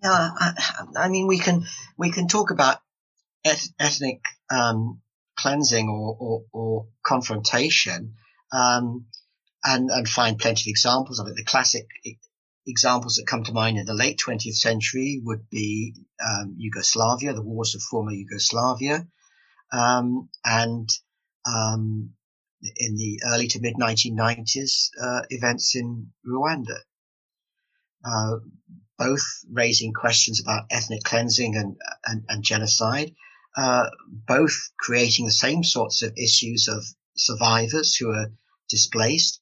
Yeah, 0.03 0.31
I, 0.39 0.53
I 0.97 1.09
mean, 1.09 1.27
we 1.27 1.39
can 1.39 1.65
we 1.97 2.11
can 2.11 2.29
talk 2.29 2.51
about 2.51 2.79
eth- 3.45 3.73
ethnic 3.79 4.21
um, 4.51 5.01
cleansing 5.39 5.89
or, 5.89 6.17
or, 6.19 6.43
or 6.53 6.87
confrontation, 7.05 8.15
um, 8.53 9.07
and 9.65 9.91
and 9.91 10.09
find 10.09 10.39
plenty 10.39 10.63
of 10.63 10.73
examples 10.73 11.19
of 11.19 11.29
it. 11.29 11.37
The 11.37 11.45
classic 11.45 11.87
examples 12.67 13.17
that 13.17 13.27
come 13.27 13.45
to 13.45 13.53
mind 13.53 13.79
in 13.79 13.87
the 13.87 13.95
late 13.95 14.21
20th 14.25 14.57
century 14.57 15.21
would 15.25 15.49
be 15.51 15.95
um, 16.25 16.55
Yugoslavia, 16.59 17.33
the 17.33 17.43
wars 17.43 17.75
of 17.75 17.83
former 17.83 18.13
Yugoslavia, 18.13 19.07
um, 19.73 20.29
and 20.45 20.89
um, 21.47 22.11
in 22.77 22.97
the 22.97 23.21
early 23.29 23.47
to 23.49 23.61
mid 23.61 23.75
1990s, 23.77 24.91
uh, 25.01 25.23
events 25.31 25.77
in 25.77 26.09
Rwanda. 26.27 26.79
Uh, 28.05 28.37
both 28.99 29.45
raising 29.51 29.93
questions 29.93 30.41
about 30.41 30.67
ethnic 30.71 31.03
cleansing 31.03 31.57
and, 31.57 31.77
and, 32.05 32.25
and 32.29 32.43
genocide, 32.43 33.15
uh, 33.57 33.89
both 34.07 34.71
creating 34.79 35.25
the 35.25 35.33
same 35.33 35.65
sorts 35.65 36.03
of 36.03 36.17
issues 36.17 36.69
of 36.69 36.85
survivors 37.17 37.97
who 37.97 38.11
are 38.11 38.31
displaced, 38.69 39.41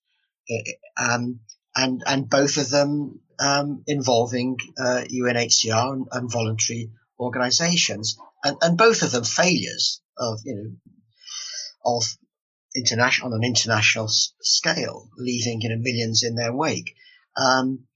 um, 0.97 1.41
and 1.75 2.03
and 2.07 2.29
both 2.29 2.57
of 2.57 2.71
them 2.71 3.21
um, 3.41 3.83
involving 3.87 4.59
uh, 4.79 5.03
UNHCR 5.11 5.93
and, 5.93 6.07
and, 6.13 6.31
voluntary 6.31 6.91
organisations, 7.19 8.17
and, 8.45 8.57
and 8.63 8.79
both 8.79 9.03
of 9.03 9.11
them 9.11 9.25
failures 9.25 10.01
of 10.17 10.41
you 10.45 10.55
know 10.55 10.71
of 11.85 12.05
international 12.77 13.33
on 13.33 13.41
an 13.43 13.45
international 13.45 14.09
scale, 14.09 15.09
leaving 15.17 15.61
you 15.61 15.71
know 15.71 15.79
millions 15.79 16.23
in 16.23 16.35
their 16.35 16.55
wake. 16.55 16.95
Um, 17.37 17.87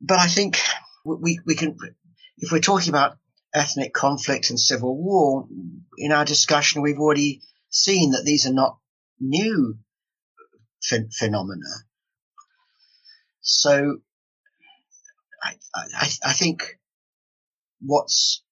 but 0.00 0.18
I 0.18 0.26
think 0.26 0.58
we 1.04 1.40
we 1.44 1.54
can 1.54 1.76
if 2.38 2.52
we're 2.52 2.60
talking 2.60 2.90
about 2.90 3.18
ethnic 3.54 3.92
conflict 3.92 4.50
and 4.50 4.60
civil 4.60 4.96
war 4.96 5.48
in 5.96 6.12
our 6.12 6.24
discussion, 6.24 6.82
we've 6.82 6.98
already 6.98 7.42
seen 7.70 8.12
that 8.12 8.24
these 8.24 8.46
are 8.46 8.52
not 8.52 8.78
new 9.20 9.78
ph- 10.82 11.12
phenomena. 11.12 11.84
So 13.40 13.98
I, 15.42 15.54
I, 15.74 16.08
I 16.24 16.32
think 16.32 16.78
what's 17.80 18.42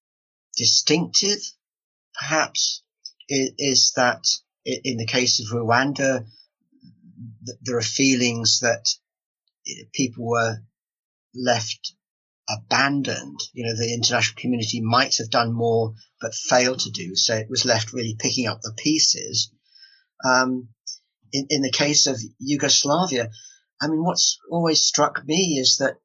distinctive, 0.56 1.38
perhaps, 2.18 2.82
is, 3.28 3.52
is, 3.58 3.92
that 3.96 4.24
in 4.64 4.96
the 4.96 5.06
case 5.06 5.40
of 5.40 5.54
Rwanda, 5.54 6.26
there 7.62 7.76
are 7.76 7.82
feelings 7.82 8.60
that 8.60 8.86
people 9.92 10.26
were 10.26 10.62
left 11.36 11.92
abandoned. 12.48 13.40
You 13.52 13.66
know, 13.66 13.76
the 13.76 13.92
international 13.92 14.40
community 14.40 14.80
might 14.80 15.16
have 15.16 15.30
done 15.30 15.52
more, 15.52 15.94
but 16.20 16.34
failed 16.34 16.80
to 16.80 16.90
do 16.90 17.16
so. 17.16 17.36
It 17.36 17.50
was 17.50 17.64
left 17.64 17.92
really 17.92 18.16
picking 18.18 18.46
up 18.46 18.60
the 18.62 18.74
pieces. 18.76 19.50
Um, 20.24 20.68
in, 21.32 21.46
in 21.50 21.62
the 21.62 21.72
case 21.72 22.06
of 22.06 22.20
Yugoslavia, 22.38 23.30
I 23.80 23.88
mean, 23.88 24.02
what's 24.02 24.38
always 24.50 24.82
struck 24.82 25.26
me 25.26 25.58
is 25.60 25.78
that 25.78 25.98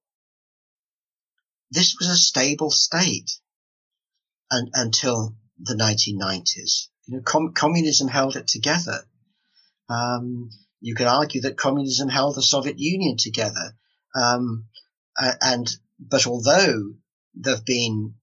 this 1.69 1.95
was 1.99 2.09
a 2.09 2.17
stable 2.17 2.69
state 2.69 3.31
and, 4.49 4.69
until 4.73 5.35
the 5.59 5.75
1990s. 5.75 6.89
You 7.05 7.17
know, 7.17 7.21
com- 7.23 7.53
communism 7.53 8.07
held 8.07 8.35
it 8.35 8.47
together. 8.47 9.05
Um, 9.89 10.49
you 10.81 10.95
could 10.95 11.07
argue 11.07 11.41
that 11.41 11.57
communism 11.57 12.09
held 12.09 12.35
the 12.35 12.41
Soviet 12.41 12.77
Union 12.77 13.15
together. 13.17 13.75
Um, 14.15 14.65
and, 15.17 15.69
but 16.00 16.28
although 16.28 16.93
there 17.36 17.56
have 17.56 17.65
been 17.65 18.15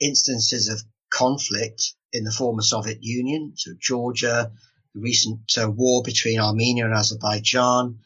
instances 0.00 0.68
of 0.68 0.82
conflict 1.12 1.94
in 2.12 2.24
the 2.24 2.32
former 2.32 2.62
Soviet 2.62 2.98
Union, 3.02 3.52
so 3.56 3.72
Georgia, 3.78 4.52
the 4.94 5.00
recent 5.00 5.40
uh, 5.58 5.70
war 5.70 6.02
between 6.02 6.40
Armenia 6.40 6.84
and 6.84 6.94
Azerbaijan, 6.94 8.00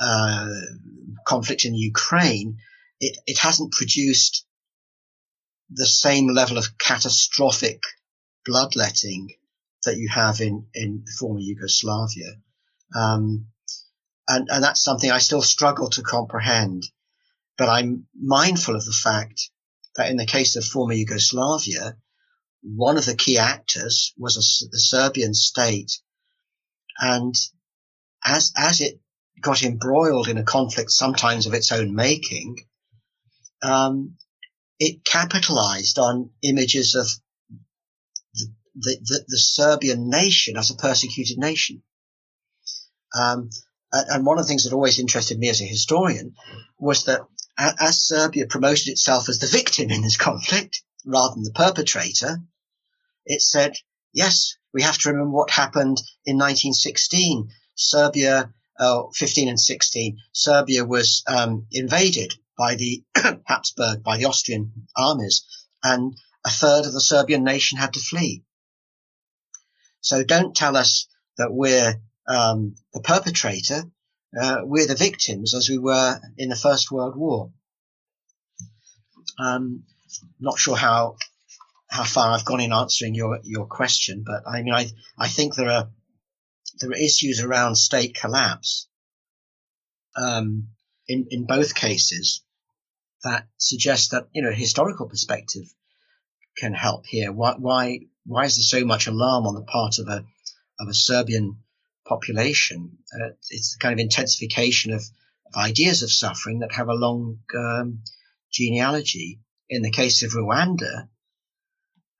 uh, 0.00 0.48
conflict 1.26 1.64
in 1.64 1.74
Ukraine, 1.74 2.58
it, 3.00 3.18
it 3.26 3.38
hasn't 3.38 3.72
produced 3.72 4.44
the 5.70 5.86
same 5.86 6.28
level 6.28 6.58
of 6.58 6.76
catastrophic 6.78 7.80
bloodletting 8.44 9.28
that 9.84 9.96
you 9.96 10.08
have 10.08 10.40
in, 10.40 10.66
in 10.74 11.04
former 11.18 11.40
Yugoslavia. 11.40 12.34
Um, 12.94 13.46
and, 14.28 14.48
and 14.50 14.62
that's 14.62 14.82
something 14.82 15.10
I 15.10 15.18
still 15.18 15.42
struggle 15.42 15.90
to 15.90 16.02
comprehend. 16.02 16.84
But 17.62 17.68
I'm 17.68 18.08
mindful 18.20 18.74
of 18.74 18.84
the 18.84 18.90
fact 18.90 19.48
that 19.94 20.10
in 20.10 20.16
the 20.16 20.26
case 20.26 20.56
of 20.56 20.64
former 20.64 20.94
Yugoslavia, 20.94 21.96
one 22.60 22.98
of 22.98 23.06
the 23.06 23.14
key 23.14 23.38
actors 23.38 24.12
was 24.18 24.36
a, 24.36 24.66
the 24.68 24.80
Serbian 24.80 25.32
state. 25.32 25.92
And 26.98 27.32
as, 28.24 28.52
as 28.56 28.80
it 28.80 29.00
got 29.40 29.62
embroiled 29.62 30.26
in 30.26 30.38
a 30.38 30.42
conflict 30.42 30.90
sometimes 30.90 31.46
of 31.46 31.54
its 31.54 31.70
own 31.70 31.94
making, 31.94 32.56
um, 33.62 34.16
it 34.80 35.04
capitalized 35.04 36.00
on 36.00 36.30
images 36.42 36.96
of 36.96 37.06
the, 38.74 38.96
the, 39.04 39.24
the, 39.28 39.38
Serbian 39.38 40.10
nation 40.10 40.56
as 40.56 40.72
a 40.72 40.74
persecuted 40.74 41.38
nation. 41.38 41.84
Um, 43.16 43.50
and 43.92 44.26
one 44.26 44.38
of 44.38 44.46
the 44.46 44.48
things 44.48 44.64
that 44.64 44.74
always 44.74 44.98
interested 44.98 45.38
me 45.38 45.48
as 45.48 45.60
a 45.60 45.64
historian 45.64 46.34
was 46.80 47.04
that 47.04 47.20
as 47.58 48.02
Serbia 48.02 48.46
promoted 48.46 48.88
itself 48.88 49.28
as 49.28 49.38
the 49.38 49.46
victim 49.46 49.90
in 49.90 50.02
this 50.02 50.16
conflict 50.16 50.82
rather 51.04 51.34
than 51.34 51.44
the 51.44 51.52
perpetrator, 51.52 52.38
it 53.26 53.42
said, 53.42 53.76
yes, 54.12 54.56
we 54.72 54.82
have 54.82 54.98
to 54.98 55.10
remember 55.10 55.30
what 55.30 55.50
happened 55.50 55.98
in 56.24 56.36
1916. 56.36 57.50
Serbia 57.74 58.52
uh, 58.78 59.04
15 59.14 59.48
and 59.48 59.60
16, 59.60 60.18
Serbia 60.32 60.84
was 60.84 61.22
um, 61.26 61.66
invaded 61.72 62.34
by 62.56 62.74
the 62.74 63.02
Habsburg, 63.44 64.02
by 64.02 64.16
the 64.16 64.24
Austrian 64.24 64.86
armies, 64.96 65.44
and 65.82 66.16
a 66.44 66.50
third 66.50 66.86
of 66.86 66.92
the 66.92 67.00
Serbian 67.00 67.44
nation 67.44 67.78
had 67.78 67.94
to 67.94 68.00
flee. 68.00 68.42
So 70.00 70.24
don't 70.24 70.54
tell 70.56 70.76
us 70.76 71.06
that 71.38 71.52
we're 71.52 72.00
um, 72.26 72.74
the 72.92 73.00
perpetrator. 73.00 73.84
Uh, 74.38 74.60
we're 74.64 74.86
the 74.86 74.94
victims, 74.94 75.54
as 75.54 75.68
we 75.68 75.78
were 75.78 76.18
in 76.38 76.48
the 76.48 76.56
First 76.56 76.90
World 76.90 77.16
War. 77.16 77.52
Um, 79.38 79.84
not 80.40 80.58
sure 80.58 80.76
how 80.76 81.16
how 81.88 82.04
far 82.04 82.32
I've 82.32 82.44
gone 82.44 82.60
in 82.60 82.72
answering 82.72 83.14
your 83.14 83.40
your 83.44 83.66
question, 83.66 84.24
but 84.26 84.48
I 84.48 84.62
mean, 84.62 84.72
I 84.72 84.90
I 85.18 85.28
think 85.28 85.54
there 85.54 85.70
are 85.70 85.90
there 86.80 86.90
are 86.90 86.94
issues 86.94 87.42
around 87.42 87.76
state 87.76 88.14
collapse 88.14 88.88
um, 90.16 90.68
in 91.06 91.26
in 91.30 91.44
both 91.44 91.74
cases 91.74 92.42
that 93.24 93.46
suggest 93.58 94.12
that 94.12 94.28
you 94.32 94.42
know 94.42 94.52
historical 94.52 95.08
perspective 95.08 95.64
can 96.56 96.72
help 96.72 97.04
here. 97.06 97.32
Why 97.32 97.54
why 97.58 98.00
why 98.24 98.44
is 98.44 98.56
there 98.56 98.80
so 98.80 98.86
much 98.86 99.06
alarm 99.06 99.46
on 99.46 99.54
the 99.54 99.62
part 99.62 99.98
of 99.98 100.08
a 100.08 100.24
of 100.80 100.88
a 100.88 100.94
Serbian 100.94 101.61
population? 102.06 102.98
Uh, 103.14 103.30
it's 103.50 103.74
the 103.74 103.78
kind 103.80 103.92
of 103.94 104.02
intensification 104.02 104.92
of, 104.92 105.04
ideas 105.54 106.02
of 106.02 106.10
suffering 106.10 106.60
that 106.60 106.72
have 106.72 106.88
a 106.88 106.94
long 106.94 107.38
um, 107.54 108.02
genealogy. 108.50 109.38
In 109.68 109.82
the 109.82 109.90
case 109.90 110.22
of 110.22 110.32
Rwanda, 110.32 111.08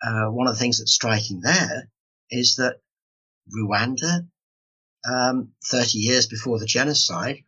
uh, 0.03 0.27
one 0.27 0.49
of 0.49 0.55
the 0.55 0.61
things 0.61 0.79
that's 0.79 0.93
striking 0.93 1.41
there 1.41 1.89
is 2.31 2.57
that 2.57 2.83
Rwanda 3.51 4.27
um, 5.05 5.53
30 5.65 5.99
years 5.99 6.27
before 6.27 6.59
the 6.59 6.67
genocide, 6.67 7.45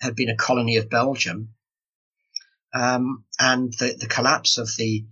had 0.00 0.16
been 0.16 0.28
a 0.28 0.36
colony 0.36 0.76
of 0.76 0.90
Belgium. 0.90 1.54
Um, 2.72 3.24
and 3.38 3.72
the, 3.74 3.96
the, 3.98 4.08
collapse 4.08 4.58
of 4.58 4.68
the 4.76 5.06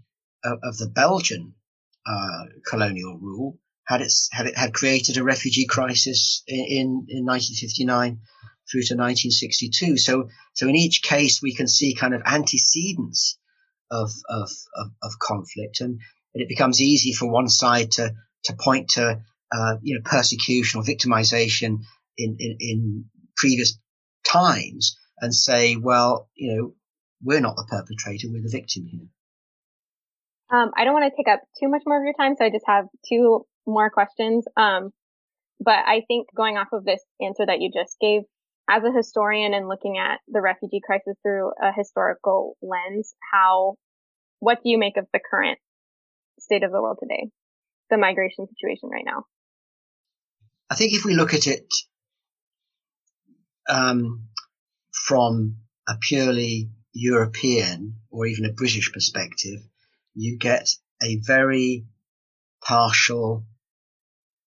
of 0.45 0.77
the 0.79 0.89
Belgian 0.89 1.55
uh, 2.05 2.47
colonial 2.67 3.17
rule 3.17 3.61
had 3.87 4.01
its 4.01 4.29
had 4.33 4.47
it 4.47 4.57
had 4.57 4.73
created 4.73 5.17
a 5.17 5.25
refugee 5.25 5.67
crisis 5.67 6.43
in, 6.47 6.59
in, 6.59 6.87
in 7.09 7.25
1959 7.25 8.21
through 8.71 8.83
to 8.83 8.95
1962. 8.95 9.99
So 9.99 10.29
so 10.55 10.69
in 10.69 10.77
each 10.77 11.03
case 11.03 11.41
we 11.43 11.55
can 11.55 11.69
see 11.69 11.95
kind 11.95 12.15
of 12.15 12.23
antecedents 12.25 13.39
of 13.91 14.11
of 14.29 14.51
of, 14.75 14.91
of 15.03 15.19
conflict, 15.19 15.81
and, 15.81 16.01
and, 16.35 16.43
it 16.43 16.49
becomes 16.49 16.81
easy 16.81 17.13
for 17.13 17.31
one 17.31 17.49
side 17.49 17.93
to 17.93 18.15
to 18.45 18.55
point 18.55 18.91
to 18.91 19.21
uh, 19.53 19.77
you 19.83 19.97
know 19.97 20.03
persecution 20.05 20.81
or 20.81 20.85
victimization 20.85 21.81
in, 22.17 22.37
in 22.39 22.57
in 22.61 23.05
previous 23.37 23.79
times 24.25 24.97
and 25.19 25.35
say, 25.35 25.77
well, 25.77 26.29
you 26.35 26.55
know, 26.55 26.75
we're 27.23 27.41
not 27.41 27.57
the 27.57 27.67
perpetrator, 27.69 28.29
we're 28.31 28.43
the 28.43 28.51
victim 28.51 28.87
here. 28.87 29.09
Um, 30.53 30.71
I 30.77 30.85
don't 30.85 30.93
want 30.93 31.11
to 31.11 31.17
take 31.17 31.33
up 31.33 31.41
too 31.59 31.69
much 31.69 31.83
more 31.87 31.99
of 31.99 32.05
your 32.05 32.15
time, 32.15 32.35
so 32.37 32.45
I 32.45 32.51
just 32.51 32.67
have 32.67 32.87
two 33.09 33.47
more 33.67 33.91
questions. 33.91 34.45
Um, 34.57 34.91
but 35.61 35.79
I 35.87 36.03
think 36.09 36.29
going 36.37 36.57
off 36.57 36.69
of 36.73 36.85
this 36.85 37.03
answer 37.21 37.47
that 37.47 37.61
you 37.61 37.71
just 37.73 37.97
gave, 38.01 38.23
as 38.69 38.83
a 38.85 38.97
historian 38.97 39.55
and 39.55 39.69
looking 39.69 39.99
at 39.99 40.21
the 40.29 40.41
refugee 40.41 40.81
crisis 40.85 41.17
through 41.23 41.51
a 41.61 41.73
historical 41.77 42.57
lens, 42.63 43.15
how, 43.33 43.75
what 44.41 44.59
do 44.63 44.71
you 44.71 44.79
make 44.79 44.97
of 44.97 45.07
the 45.13 45.21
current 45.31 45.59
state 46.41 46.63
of 46.63 46.73
the 46.73 46.81
world 46.81 46.99
today? 47.01 47.29
The 47.91 47.99
migration 47.99 48.47
situation 48.49 48.89
right 48.91 49.05
now? 49.05 49.25
I 50.71 50.75
think 50.75 50.95
if 50.95 51.05
we 51.05 51.15
look 51.15 51.35
at 51.35 51.47
it, 51.47 51.67
um, 53.69 54.29
from 54.93 55.57
a 55.89 55.97
purely 56.01 56.71
European 56.93 57.97
or 58.11 58.27
even 58.27 58.45
a 58.45 58.53
British 58.53 58.93
perspective, 58.93 59.61
you 60.15 60.39
get 60.39 60.71
a 61.03 61.17
very 61.17 61.85
partial, 62.65 63.45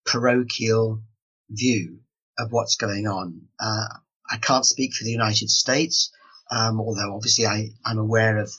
parochial 0.06 1.02
view 1.50 2.00
of 2.38 2.50
what's 2.50 2.76
going 2.76 3.06
on. 3.06 3.42
Uh, 3.60 3.86
I 4.30 4.38
can't 4.38 4.66
speak 4.66 4.94
for 4.94 5.04
the 5.04 5.10
United 5.10 5.50
States, 5.50 6.10
um, 6.50 6.80
although 6.80 7.14
obviously 7.14 7.46
I, 7.46 7.70
am 7.86 7.98
aware 7.98 8.38
of 8.38 8.52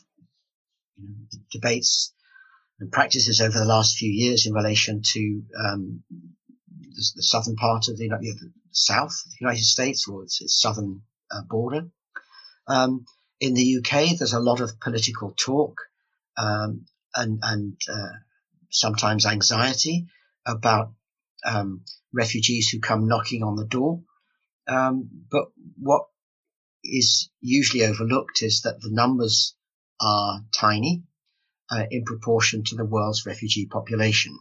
you 0.97 1.07
know, 1.07 1.39
debates 1.51 2.13
and 2.79 2.91
practices 2.91 3.41
over 3.41 3.57
the 3.57 3.65
last 3.65 3.97
few 3.97 4.11
years 4.11 4.45
in 4.45 4.53
relation 4.53 5.01
to 5.03 5.43
um, 5.57 6.03
the, 6.69 7.11
the, 7.15 7.23
southern 7.23 7.55
part 7.55 7.87
of 7.87 7.97
the, 7.97 8.09
the, 8.09 8.51
south 8.71 9.11
of 9.25 9.31
the 9.31 9.37
United 9.39 9.63
States 9.63 10.07
or 10.07 10.23
its, 10.23 10.41
its 10.41 10.59
southern 10.59 11.01
uh, 11.31 11.41
border. 11.49 11.89
Um, 12.67 13.05
in 13.39 13.53
the 13.53 13.77
UK, 13.77 14.17
there's 14.17 14.33
a 14.33 14.39
lot 14.39 14.59
of 14.59 14.79
political 14.79 15.33
talk 15.37 15.79
um, 16.37 16.85
and, 17.13 17.39
and 17.43 17.77
uh, 17.89 18.09
sometimes 18.69 19.25
anxiety 19.25 20.07
about 20.45 20.91
um, 21.45 21.81
refugees 22.13 22.69
who 22.69 22.79
come 22.79 23.07
knocking 23.07 23.43
on 23.43 23.55
the 23.55 23.65
door. 23.65 24.01
Um, 24.67 25.09
but 25.29 25.45
what 25.77 26.05
is 26.83 27.29
usually 27.41 27.85
overlooked 27.85 28.41
is 28.41 28.61
that 28.61 28.81
the 28.81 28.91
numbers 28.91 29.55
are 30.01 30.41
tiny 30.53 31.03
uh, 31.69 31.85
in 31.89 32.03
proportion 32.03 32.63
to 32.63 32.75
the 32.75 32.85
world's 32.85 33.25
refugee 33.25 33.67
population. 33.67 34.37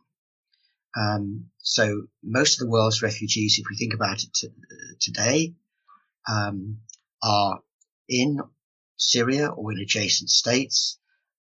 Um, 0.97 1.51
so 1.59 2.05
most 2.23 2.55
of 2.55 2.67
the 2.67 2.71
world's 2.71 3.03
refugees, 3.03 3.59
if 3.59 3.67
we 3.69 3.77
think 3.77 3.95
about 3.95 4.23
it 4.23 4.33
t- 4.33 4.49
today, 5.01 5.55
um, 6.29 6.81
are 7.23 7.61
in 8.09 8.38
Syria 8.97 9.49
or 9.49 9.73
in 9.73 9.79
adjacent 9.79 10.31
states 10.31 10.99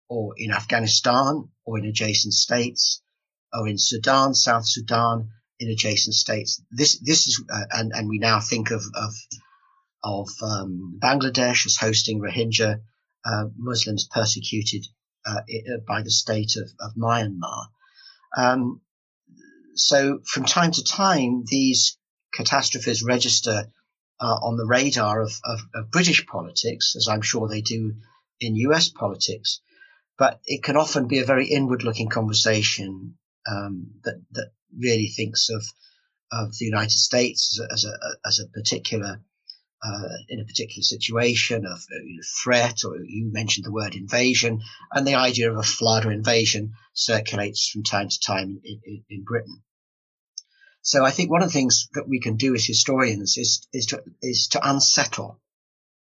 or 0.08 0.34
in 0.38 0.52
Afghanistan 0.52 1.50
or 1.65 1.80
in 1.80 1.86
adjacent 1.86 2.34
states 2.34 3.02
or 3.54 3.67
in 3.67 3.78
Sudan, 3.78 4.36
South 4.36 4.67
Sudan, 4.67 5.32
in 5.60 5.69
adjacent 5.69 6.15
states. 6.15 6.62
This, 6.72 7.00
this 7.00 7.28
is, 7.28 7.43
uh, 7.52 7.65
and, 7.72 7.91
and 7.93 8.08
we 8.08 8.17
now 8.17 8.39
think 8.39 8.72
of, 8.72 8.82
of, 8.95 9.13
of, 10.04 10.30
um, 10.41 11.00
Bangladesh 11.02 11.65
as 11.65 11.76
hosting 11.76 12.22
Rohingya, 12.22 12.82
uh, 13.26 13.45
Muslims 13.58 14.08
persecuted, 14.10 14.86
uh, 15.26 15.41
by 15.88 16.02
the 16.02 16.12
state 16.12 16.56
of, 16.56 16.69
of 16.80 16.95
Myanmar. 16.95 17.67
Um, 18.38 18.82
so 19.76 20.19
from 20.26 20.45
time 20.45 20.72
to 20.72 20.84
time, 20.84 21.43
these 21.45 21.98
catastrophes 22.34 23.04
register 23.04 23.72
uh, 24.22 24.39
on 24.41 24.58
the 24.58 24.65
radar 24.65 25.22
of, 25.22 25.32
of, 25.43 25.62
of, 25.74 25.91
British 25.91 26.26
politics, 26.26 26.95
as 26.95 27.08
I'm 27.08 27.22
sure 27.22 27.48
they 27.48 27.62
do 27.62 27.95
in 28.39 28.56
US 28.56 28.89
politics. 28.89 29.62
But 30.17 30.41
it 30.45 30.63
can 30.63 30.76
often 30.76 31.08
be 31.08 31.19
a 31.19 31.26
very 31.26 31.48
inward 31.48 31.84
looking 31.84 32.10
conversation 32.10 33.17
um, 33.50 33.91
that, 34.04 34.22
that 34.32 34.52
really 34.77 35.08
thinks 35.08 35.49
of, 35.49 35.63
of 36.32 36.58
the 36.58 36.65
United 36.65 36.97
States 36.97 37.60
as 37.60 37.60
a, 37.60 37.73
as 37.73 37.86
a, 37.86 38.27
as 38.27 38.39
a 38.39 38.47
particular 38.47 39.21
uh, 39.82 40.10
in 40.27 40.41
a 40.41 40.45
particular 40.45 40.84
situation 40.84 41.65
of 41.65 41.77
uh, 41.79 42.23
threat, 42.43 42.79
or 42.86 42.97
you 42.97 43.32
mentioned 43.32 43.65
the 43.65 43.71
word 43.71 43.95
invasion, 43.95 44.62
and 44.91 45.08
the 45.08 45.15
idea 45.15 45.49
of 45.49 45.58
a 45.58 45.63
flood 45.63 46.05
or 46.05 46.12
invasion 46.12 46.73
circulates 46.93 47.69
from 47.69 47.84
time 47.84 48.10
to 48.10 48.19
time 48.19 48.60
in, 48.63 48.82
in, 48.84 49.03
in 49.10 49.23
Britain. 49.23 49.62
So 50.82 51.05
I 51.05 51.12
think 51.12 51.29
one 51.29 51.43
of 51.43 51.49
the 51.49 51.53
things 51.53 51.88
that 51.93 52.10
we 52.10 52.19
can 52.19 52.36
do 52.36 52.55
as 52.55 52.65
historians 52.65 53.38
is, 53.38 53.67
is 53.71 53.88
to, 53.88 54.03
is 54.21 54.47
to 54.49 54.69
unsettle, 54.69 55.39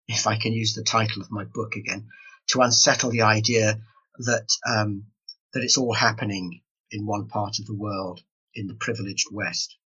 if 0.08 0.27
I 0.27 0.38
can 0.38 0.53
use 0.53 0.73
the 0.73 0.84
title 0.84 1.21
of 1.21 1.32
my 1.32 1.43
book 1.43 1.75
again, 1.75 2.08
to 2.47 2.62
unsettle 2.62 3.12
the 3.12 3.23
idea 3.23 3.80
that, 4.19 4.47
um, 4.65 5.06
that 5.53 5.63
it's 5.63 5.77
all 5.77 5.93
happening 5.93 6.62
in 6.89 7.06
one 7.06 7.27
part 7.27 7.60
of 7.60 7.65
the 7.65 7.75
world 7.75 8.21
in 8.53 8.67
the 8.67 8.75
privileged 8.75 9.27
West. 9.31 9.77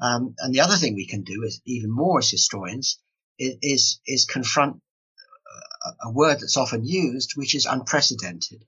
Um, 0.00 0.34
and 0.38 0.54
the 0.54 0.60
other 0.60 0.76
thing 0.76 0.94
we 0.94 1.06
can 1.06 1.22
do 1.22 1.42
is 1.42 1.60
even 1.64 1.90
more 1.90 2.18
as 2.18 2.30
historians 2.30 2.98
is, 3.38 3.56
is, 3.62 4.00
is 4.06 4.24
confront 4.26 4.82
a, 5.84 6.08
a 6.08 6.12
word 6.12 6.40
that's 6.40 6.56
often 6.56 6.84
used, 6.84 7.32
which 7.36 7.54
is 7.54 7.66
unprecedented. 7.66 8.64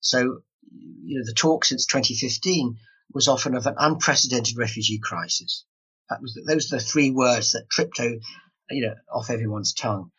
So, 0.00 0.42
you 0.70 1.18
know, 1.18 1.24
the 1.24 1.34
talk 1.34 1.64
since 1.64 1.86
2015 1.86 2.78
was 3.12 3.28
often 3.28 3.54
of 3.54 3.66
an 3.66 3.74
unprecedented 3.78 4.56
refugee 4.56 5.00
crisis. 5.02 5.64
That 6.10 6.20
was 6.20 6.38
those 6.46 6.72
are 6.72 6.76
the 6.76 6.84
three 6.84 7.10
words 7.10 7.52
that 7.52 7.68
tripped 7.70 7.98
you 7.98 8.86
know, 8.86 8.94
off 9.12 9.30
everyone's 9.30 9.72
tongue. 9.72 10.10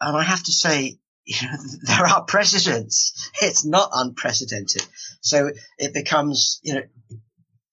And 0.00 0.16
I 0.16 0.22
have 0.22 0.42
to 0.44 0.52
say, 0.52 0.98
you 1.26 1.36
know, 1.42 1.56
there 1.82 2.06
are 2.06 2.24
precedents. 2.24 3.30
It's 3.42 3.64
not 3.64 3.90
unprecedented. 3.92 4.82
So 5.20 5.50
it 5.78 5.92
becomes, 5.92 6.60
you 6.62 6.74
know, 6.74 6.82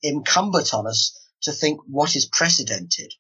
incumbent 0.01 0.73
on 0.73 0.87
us 0.87 1.17
to 1.43 1.51
think 1.51 1.81
what 1.87 2.15
is 2.15 2.25
precedented 2.25 3.13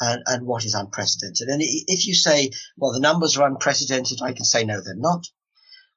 and, 0.00 0.22
and 0.26 0.46
what 0.46 0.64
is 0.64 0.74
unprecedented. 0.74 1.48
And 1.48 1.60
if 1.62 2.06
you 2.06 2.14
say, 2.14 2.50
well, 2.76 2.92
the 2.92 3.00
numbers 3.00 3.36
are 3.36 3.46
unprecedented, 3.46 4.20
I 4.22 4.32
can 4.32 4.44
say, 4.44 4.64
no, 4.64 4.80
they're 4.80 4.94
not. 4.96 5.26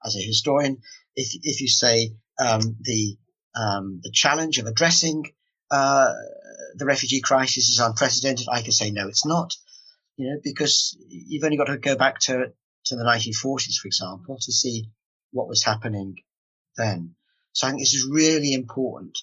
As 0.06 0.18
a 0.18 0.22
historian, 0.22 0.80
if, 1.16 1.30
if 1.44 1.62
you 1.62 1.70
say, 1.70 2.14
um, 2.40 2.78
the 2.82 3.18
um, 3.56 4.00
the 4.04 4.12
challenge 4.12 4.58
of 4.58 4.66
addressing 4.66 5.32
uh, 5.70 6.12
the 6.76 6.86
refugee 6.86 7.22
crisis 7.22 7.70
is 7.70 7.80
unprecedented. 7.80 8.48
I 8.52 8.64
can 8.64 8.72
say 8.72 8.92
no, 8.92 9.08
it's 9.08 9.26
not. 9.26 9.54
You 10.18 10.30
know, 10.30 10.40
because 10.44 10.98
you've 11.08 11.44
only 11.44 11.58
got 11.58 11.66
to 11.66 11.78
go 11.78 11.96
back 11.96 12.20
to 12.22 12.52
to 12.86 12.96
the 12.96 13.04
1940s, 13.04 13.76
for 13.76 13.88
example, 13.88 14.38
to 14.40 14.52
see 14.52 14.90
what 15.32 15.48
was 15.48 15.64
happening 15.64 16.16
then. 16.78 17.16
So 17.54 17.68
I 17.68 17.72
think 17.72 17.82
this 17.82 17.94
is 17.94 18.10
really 18.10 18.54
important. 18.54 19.18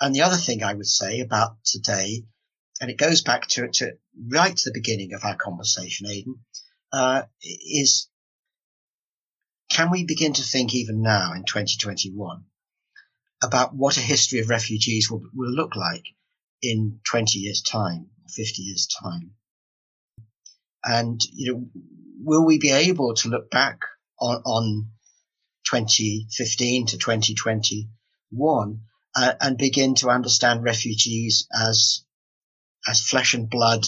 And 0.00 0.14
the 0.14 0.22
other 0.22 0.36
thing 0.36 0.62
I 0.62 0.74
would 0.74 0.86
say 0.86 1.20
about 1.20 1.56
today, 1.64 2.24
and 2.80 2.90
it 2.90 2.98
goes 2.98 3.22
back 3.22 3.48
to, 3.48 3.68
to 3.68 3.92
right 4.28 4.56
to 4.56 4.70
the 4.70 4.78
beginning 4.78 5.14
of 5.14 5.24
our 5.24 5.36
conversation, 5.36 6.06
Aidan, 6.08 6.40
uh, 6.92 7.22
is 7.42 8.08
can 9.70 9.90
we 9.90 10.04
begin 10.04 10.32
to 10.32 10.42
think 10.42 10.74
even 10.74 11.02
now 11.02 11.32
in 11.32 11.44
2021 11.44 12.44
about 13.42 13.74
what 13.74 13.96
a 13.96 14.00
history 14.00 14.40
of 14.40 14.48
refugees 14.48 15.10
will, 15.10 15.22
will 15.34 15.50
look 15.50 15.76
like 15.76 16.04
in 16.62 17.00
20 17.10 17.38
years 17.38 17.62
time, 17.62 18.08
50 18.28 18.62
years 18.62 18.86
time. 18.86 19.32
And, 20.84 21.20
you 21.32 21.52
know, 21.52 21.68
will 22.22 22.44
we 22.44 22.58
be 22.58 22.70
able 22.70 23.14
to 23.14 23.28
look 23.28 23.50
back 23.50 23.80
on, 24.20 24.42
on 24.44 24.90
2015 25.70 26.86
to 26.86 26.98
2021 26.98 28.80
uh, 29.14 29.32
and 29.40 29.58
begin 29.58 29.94
to 29.96 30.08
understand 30.08 30.62
refugees 30.62 31.48
as, 31.54 32.04
as 32.88 33.00
flesh 33.00 33.34
and 33.34 33.50
blood 33.50 33.86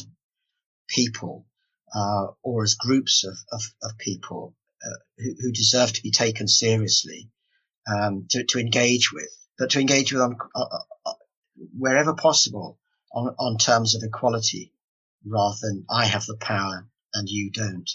people, 0.89 1.47
uh, 1.95 2.27
or 2.43 2.63
as 2.63 2.75
groups 2.75 3.25
of, 3.25 3.37
of, 3.53 3.63
of 3.83 3.99
people 3.99 4.55
uh, 4.85 4.99
who, 5.19 5.35
who, 5.41 5.53
deserve 5.53 5.93
to 5.93 6.03
be 6.03 6.11
taken 6.11 6.49
seriously, 6.49 7.31
um, 7.87 8.27
to, 8.31 8.45
to 8.45 8.59
engage 8.59 9.13
with 9.13 9.29
but 9.59 9.71
to 9.71 9.81
engage 9.81 10.13
with 10.13 10.23
them 10.23 10.37
uh, 10.55 10.61
uh, 10.61 10.79
uh, 11.05 11.13
wherever 11.77 12.15
possible 12.15 12.79
on, 13.13 13.35
on 13.39 13.59
terms 13.59 13.95
of 13.95 14.03
equality 14.05 14.73
rather 15.27 15.57
than 15.61 15.85
I 15.91 16.07
have 16.07 16.25
the 16.27 16.37
power 16.37 16.87
and 17.13 17.29
you 17.29 17.51
don't. 17.51 17.91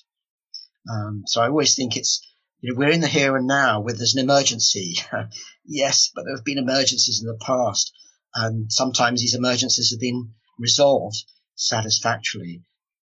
Um, 0.90 1.24
so 1.26 1.42
I 1.42 1.48
always 1.48 1.76
think 1.76 1.96
it's, 1.96 2.28
you 2.62 2.72
know, 2.72 2.78
we're 2.78 2.92
in 2.92 3.02
the 3.02 3.08
here 3.08 3.36
and 3.38 3.48
now 3.48 3.82
where 3.82 3.94
there's 3.94 4.16
an 4.16 4.24
emergency. 4.24 4.96
yes, 5.66 6.12
but 6.14 6.24
there 6.24 6.36
have 6.36 6.46
been 6.46 6.58
emergencies 6.58 7.22
in 7.22 7.28
the 7.28 7.38
past. 7.46 7.94
And 8.36 8.72
sometimes 8.72 9.22
these 9.22 9.36
emergencies 9.36 9.92
have 9.92 10.00
been 10.00 10.34
resolved 10.58 11.24
satisfactorily. 11.56 12.64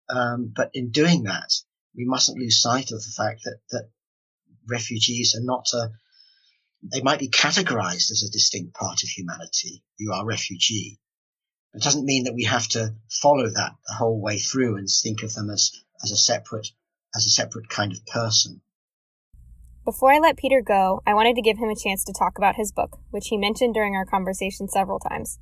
Um, 0.08 0.52
but 0.54 0.70
in 0.72 0.90
doing 0.90 1.24
that, 1.24 1.50
we 1.96 2.04
mustn't 2.04 2.38
lose 2.38 2.60
sight 2.60 2.92
of 2.92 3.02
the 3.02 3.12
fact 3.16 3.42
that, 3.44 3.58
that 3.70 3.90
refugees 4.68 5.34
are 5.34 5.44
not 5.44 5.66
a, 5.74 5.90
they 6.82 7.00
might 7.00 7.18
be 7.18 7.28
categorized 7.28 8.10
as 8.10 8.22
a 8.22 8.30
distinct 8.30 8.74
part 8.74 9.02
of 9.02 9.08
humanity. 9.08 9.82
You 9.98 10.12
are 10.12 10.24
refugee. 10.24 11.00
It 11.74 11.82
doesn't 11.82 12.04
mean 12.04 12.24
that 12.24 12.34
we 12.34 12.44
have 12.44 12.68
to 12.68 12.94
follow 13.10 13.48
that 13.48 13.76
the 13.86 13.94
whole 13.94 14.20
way 14.20 14.38
through 14.38 14.76
and 14.76 14.88
think 14.88 15.22
of 15.22 15.34
them 15.34 15.50
as, 15.50 15.72
as 16.02 16.10
a 16.10 16.16
separate, 16.16 16.68
as 17.16 17.24
a 17.24 17.30
separate 17.30 17.68
kind 17.68 17.92
of 17.92 18.04
person. 18.06 18.60
Before 19.84 20.12
I 20.12 20.18
let 20.18 20.36
Peter 20.36 20.60
go, 20.60 21.00
I 21.06 21.14
wanted 21.14 21.36
to 21.36 21.42
give 21.42 21.58
him 21.58 21.70
a 21.70 21.76
chance 21.76 22.04
to 22.04 22.12
talk 22.12 22.38
about 22.38 22.56
his 22.56 22.72
book, 22.72 22.98
which 23.10 23.28
he 23.28 23.36
mentioned 23.36 23.74
during 23.74 23.94
our 23.94 24.04
conversation 24.04 24.68
several 24.68 24.98
times. 24.98 25.38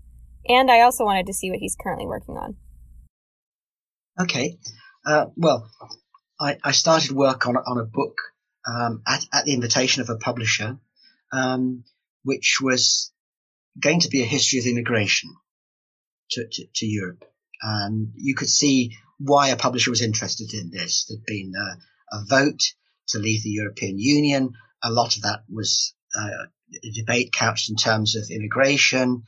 And 0.46 0.70
I 0.70 0.80
also 0.80 1.04
wanted 1.04 1.26
to 1.26 1.32
see 1.32 1.50
what 1.50 1.60
he's 1.60 1.76
currently 1.80 2.06
working 2.06 2.36
on. 2.36 2.56
Okay. 4.20 4.58
Uh, 5.06 5.26
well, 5.36 5.70
I, 6.38 6.58
I, 6.62 6.72
started 6.72 7.12
work 7.12 7.46
on, 7.46 7.56
on 7.56 7.78
a 7.78 7.84
book 7.84 8.18
um, 8.66 9.02
at, 9.06 9.24
at, 9.32 9.44
the 9.44 9.54
invitation 9.54 10.02
of 10.02 10.10
a 10.10 10.16
publisher, 10.16 10.78
um, 11.32 11.84
which 12.22 12.58
was 12.62 13.12
going 13.80 14.00
to 14.00 14.08
be 14.08 14.22
a 14.22 14.26
history 14.26 14.58
of 14.58 14.66
immigration 14.66 15.30
to, 16.30 16.46
to, 16.50 16.66
to, 16.74 16.86
Europe. 16.86 17.24
And 17.62 18.12
you 18.14 18.34
could 18.34 18.48
see 18.48 18.96
why 19.18 19.48
a 19.48 19.56
publisher 19.56 19.90
was 19.90 20.02
interested 20.02 20.52
in 20.54 20.70
this. 20.70 21.06
There'd 21.06 21.24
been 21.24 21.52
a, 21.56 22.16
a 22.16 22.24
vote 22.24 22.62
to 23.08 23.18
leave 23.18 23.42
the 23.42 23.50
European 23.50 23.98
Union. 23.98 24.52
A 24.82 24.90
lot 24.90 25.16
of 25.16 25.22
that 25.22 25.40
was 25.48 25.94
uh, 26.16 26.46
a 26.82 26.90
debate 26.92 27.32
couched 27.32 27.70
in 27.70 27.76
terms 27.76 28.16
of 28.16 28.30
immigration. 28.30 29.24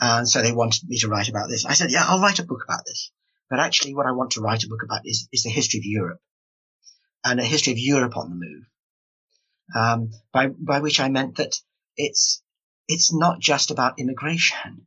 And 0.00 0.28
so 0.28 0.42
they 0.42 0.52
wanted 0.52 0.88
me 0.88 0.98
to 0.98 1.08
write 1.08 1.28
about 1.28 1.48
this. 1.48 1.64
I 1.64 1.74
said, 1.74 1.90
yeah, 1.90 2.04
I'll 2.06 2.20
write 2.20 2.38
a 2.38 2.44
book 2.44 2.62
about 2.64 2.84
this. 2.86 3.10
But 3.48 3.60
actually 3.60 3.94
what 3.94 4.06
I 4.06 4.12
want 4.12 4.32
to 4.32 4.40
write 4.40 4.64
a 4.64 4.68
book 4.68 4.82
about 4.84 5.02
is, 5.04 5.28
is 5.32 5.42
the 5.42 5.50
history 5.50 5.78
of 5.78 5.84
Europe 5.84 6.20
and 7.24 7.40
a 7.40 7.44
history 7.44 7.72
of 7.72 7.78
Europe 7.78 8.16
on 8.16 8.30
the 8.30 8.36
move. 8.36 8.64
Um, 9.74 10.10
by, 10.32 10.48
by 10.48 10.80
which 10.80 11.00
I 11.00 11.08
meant 11.08 11.36
that 11.36 11.56
it's, 11.96 12.42
it's 12.88 13.12
not 13.12 13.40
just 13.40 13.70
about 13.70 13.98
immigration. 13.98 14.86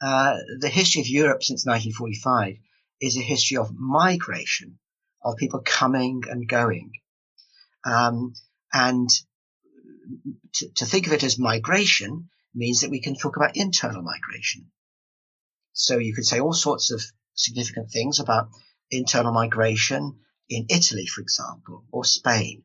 Uh, 0.00 0.38
the 0.58 0.68
history 0.68 1.00
of 1.00 1.08
Europe 1.08 1.42
since 1.42 1.64
1945 1.64 2.56
is 3.02 3.16
a 3.16 3.20
history 3.20 3.58
of 3.58 3.74
migration, 3.74 4.78
of 5.22 5.36
people 5.36 5.60
coming 5.64 6.22
and 6.30 6.48
going. 6.48 6.92
Um, 7.84 8.34
and 8.72 9.10
to, 10.54 10.68
to 10.76 10.86
think 10.86 11.08
of 11.08 11.12
it 11.12 11.24
as 11.24 11.38
migration 11.38 12.30
means 12.54 12.80
that 12.80 12.90
we 12.90 13.00
can 13.00 13.16
talk 13.16 13.36
about 13.36 13.56
internal 13.56 14.02
migration. 14.02 14.70
So 15.72 15.98
you 15.98 16.14
could 16.14 16.26
say 16.26 16.38
all 16.38 16.52
sorts 16.52 16.92
of 16.92 17.02
significant 17.34 17.90
things 17.90 18.20
about 18.20 18.48
internal 18.90 19.32
migration 19.32 20.20
in 20.48 20.66
Italy, 20.68 21.06
for 21.06 21.22
example, 21.22 21.84
or 21.90 22.04
Spain, 22.04 22.62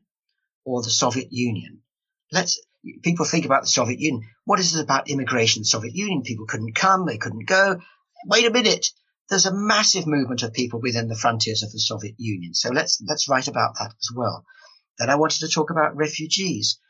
or 0.64 0.82
the 0.82 0.90
Soviet 0.90 1.32
Union. 1.32 1.80
Let's 2.30 2.60
people 3.02 3.24
think 3.24 3.44
about 3.44 3.62
the 3.62 3.68
Soviet 3.68 3.98
Union. 3.98 4.28
What 4.44 4.60
is 4.60 4.76
it 4.76 4.82
about 4.82 5.10
immigration 5.10 5.62
the 5.62 5.66
Soviet 5.66 5.94
Union? 5.94 6.22
People 6.22 6.46
couldn't 6.46 6.74
come, 6.74 7.06
they 7.06 7.18
couldn't 7.18 7.46
go. 7.46 7.80
Wait 8.26 8.46
a 8.46 8.50
minute. 8.50 8.90
There's 9.28 9.46
a 9.46 9.54
massive 9.54 10.06
movement 10.06 10.42
of 10.42 10.52
people 10.52 10.80
within 10.80 11.08
the 11.08 11.16
frontiers 11.16 11.62
of 11.62 11.70
the 11.70 11.78
Soviet 11.78 12.14
Union. 12.18 12.54
So 12.54 12.70
let's 12.70 13.02
let's 13.06 13.28
write 13.28 13.48
about 13.48 13.74
that 13.78 13.92
as 14.00 14.10
well. 14.14 14.44
Then 14.98 15.10
I 15.10 15.16
wanted 15.16 15.40
to 15.40 15.48
talk 15.48 15.70
about 15.70 15.96
refugees, 15.96 16.80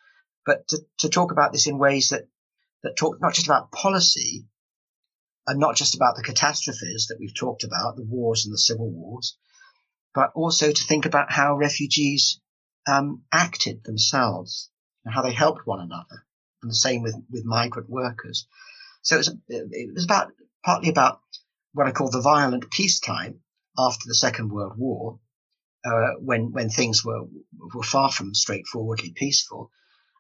but 0.47 0.67
to, 0.69 0.79
to 0.99 1.09
talk 1.09 1.33
about 1.33 1.53
this 1.53 1.67
in 1.67 1.79
ways 1.79 2.11
that 2.11 2.29
that 2.83 2.97
talk 2.97 3.21
not 3.21 3.35
just 3.35 3.47
about 3.47 3.73
policy 3.73 4.47
and 5.47 5.59
not 5.59 5.77
just 5.77 5.95
about 5.95 6.15
the 6.15 6.23
catastrophes 6.23 7.07
that 7.09 7.19
we've 7.19 7.35
talked 7.35 7.65
about, 7.65 7.97
the 7.97 8.05
wars 8.05 8.45
and 8.45 8.53
the 8.53 8.59
civil 8.59 8.89
wars, 8.89 9.37
but 10.15 10.31
also 10.35 10.71
to 10.71 10.85
think 10.85 11.07
about 11.07 11.33
how 11.33 11.57
refugees 11.57 12.41
um, 12.87 13.23
acted 13.33 13.83
themselves 13.85 14.71
and 15.05 15.15
how 15.15 15.23
they 15.23 15.33
helped 15.33 15.67
one 15.67 15.81
another, 15.81 16.25
and 16.63 16.71
the 16.71 16.75
same 16.75 17.03
with, 17.03 17.17
with 17.31 17.45
migrant 17.45 17.89
workers. 17.89 18.47
So 19.03 19.17
it 19.17 19.19
was, 19.19 19.37
it 19.49 19.95
was 19.95 20.05
about 20.05 20.33
partly 20.65 20.91
about 20.91 21.21
what 21.73 21.87
I 21.87 21.93
call 21.93 22.11
the 22.11 22.21
violent 22.21 22.71
peacetime 22.71 23.41
after 23.77 24.05
the 24.07 24.15
Second 24.15 24.51
World 24.51 24.75
War, 24.77 25.21
uh, 25.85 26.15
when 26.21 26.53
when 26.53 26.71
things 26.71 27.05
were 27.05 27.23
were 27.75 27.83
far 27.83 28.11
from 28.11 28.35
straightforwardly 28.35 29.13
peaceful. 29.13 29.71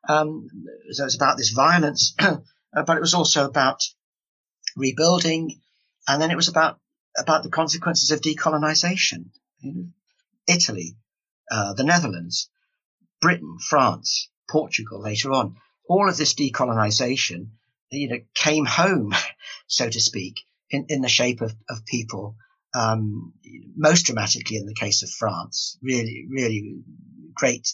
Um, 0.09 0.49
so 0.93 1.05
it's 1.05 1.17
about 1.17 1.37
this 1.37 1.51
violence, 1.51 2.15
but 2.73 2.97
it 2.97 3.01
was 3.01 3.15
also 3.15 3.47
about 3.47 3.83
rebuilding, 4.77 5.61
and 6.07 6.23
then 6.23 6.31
it 6.31 6.37
was 6.37 6.49
about 6.49 6.79
about 7.19 7.43
the 7.43 7.51
consequences 7.51 8.11
of 8.11 8.21
decolonization. 8.21 9.31
Italy, 10.47 10.97
uh, 11.51 11.75
the 11.75 11.85
Netherlands, 11.85 12.49
Britain, 13.21 13.59
France, 13.69 14.31
Portugal 14.49 15.01
later 15.01 15.33
on. 15.33 15.57
All 15.89 16.09
of 16.09 16.17
this 16.17 16.35
decolonization, 16.35 17.49
you 17.91 18.09
know, 18.09 18.21
came 18.35 18.65
home, 18.65 19.15
so 19.67 19.89
to 19.89 20.01
speak, 20.01 20.41
in, 20.71 20.87
in 20.89 21.01
the 21.01 21.09
shape 21.09 21.41
of, 21.41 21.55
of 21.69 21.85
people. 21.87 22.37
Um, 22.75 23.33
most 23.77 24.07
dramatically 24.07 24.57
in 24.57 24.67
the 24.67 24.75
case 24.75 25.03
of 25.03 25.11
France, 25.11 25.79
really, 25.83 26.27
really 26.29 26.83
great, 27.35 27.73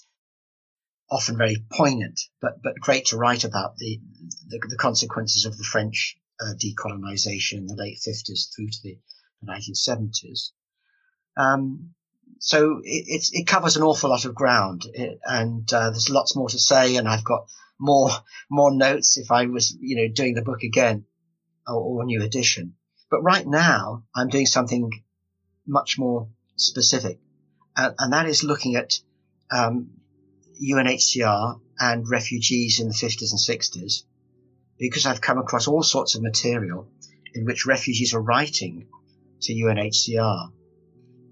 often 1.10 1.36
very 1.36 1.64
poignant, 1.72 2.20
but, 2.40 2.62
but 2.62 2.78
great 2.78 3.06
to 3.06 3.16
write 3.16 3.44
about 3.44 3.76
the, 3.76 4.00
the, 4.48 4.60
the 4.68 4.76
consequences 4.76 5.46
of 5.46 5.56
the 5.58 5.64
French 5.64 6.16
uh, 6.40 6.54
decolonization 6.54 7.58
in 7.58 7.66
the 7.66 7.76
late 7.76 7.98
50s 8.06 8.54
through 8.54 8.68
to 8.68 8.78
the, 8.82 8.98
the 9.42 9.52
1970s. 9.52 10.50
Um, 11.36 11.94
so 12.38 12.80
it, 12.84 13.28
it, 13.32 13.46
covers 13.46 13.76
an 13.76 13.82
awful 13.82 14.10
lot 14.10 14.24
of 14.24 14.34
ground, 14.34 14.82
it, 14.92 15.18
and 15.24 15.70
uh, 15.72 15.90
there's 15.90 16.10
lots 16.10 16.36
more 16.36 16.48
to 16.48 16.58
say. 16.58 16.96
And 16.96 17.08
I've 17.08 17.24
got 17.24 17.46
more 17.78 18.10
more 18.50 18.74
notes 18.74 19.16
if 19.16 19.30
I 19.30 19.46
was, 19.46 19.76
you 19.80 19.96
know, 19.96 20.12
doing 20.12 20.34
the 20.34 20.42
book 20.42 20.62
again 20.62 21.06
or, 21.66 21.76
or 21.76 22.02
a 22.02 22.06
new 22.06 22.22
edition. 22.22 22.74
But 23.14 23.22
right 23.22 23.46
now, 23.46 24.02
I'm 24.12 24.28
doing 24.28 24.46
something 24.46 24.90
much 25.64 26.00
more 26.00 26.30
specific, 26.56 27.20
and, 27.76 27.94
and 27.96 28.12
that 28.12 28.26
is 28.26 28.42
looking 28.42 28.74
at 28.74 28.98
um, 29.52 29.90
UNHCR 30.60 31.60
and 31.78 32.10
refugees 32.10 32.80
in 32.80 32.88
the 32.88 32.92
50s 32.92 33.30
and 33.30 33.60
60s, 33.60 34.02
because 34.80 35.06
I've 35.06 35.20
come 35.20 35.38
across 35.38 35.68
all 35.68 35.84
sorts 35.84 36.16
of 36.16 36.22
material 36.22 36.88
in 37.32 37.44
which 37.44 37.66
refugees 37.66 38.14
are 38.14 38.20
writing 38.20 38.88
to 39.42 39.54
UNHCR 39.54 40.50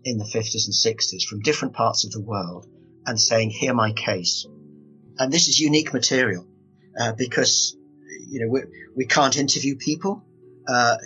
in 0.05 0.18
the 0.18 0.24
50s 0.24 0.66
and 0.66 0.97
60s 0.97 1.24
from 1.24 1.41
different 1.41 1.74
parts 1.74 2.05
of 2.05 2.12
the 2.12 2.20
world 2.20 2.68
and 3.07 3.20
saying, 3.20 3.51
hear 3.51 3.74
my 3.74 3.93
case. 3.93 4.47
And 5.18 5.33
this 5.33 5.49
is 5.49 5.59
unique 5.59 5.93
material 5.93 6.47
uh, 6.97 7.14
because, 7.14 7.76
you 8.28 8.39
know, 8.39 8.53
we, 8.53 8.61
we 8.95 9.07
can't 9.07 9.37
interview 9.37 9.74
people. 9.74 10.24
Uh, 10.68 10.96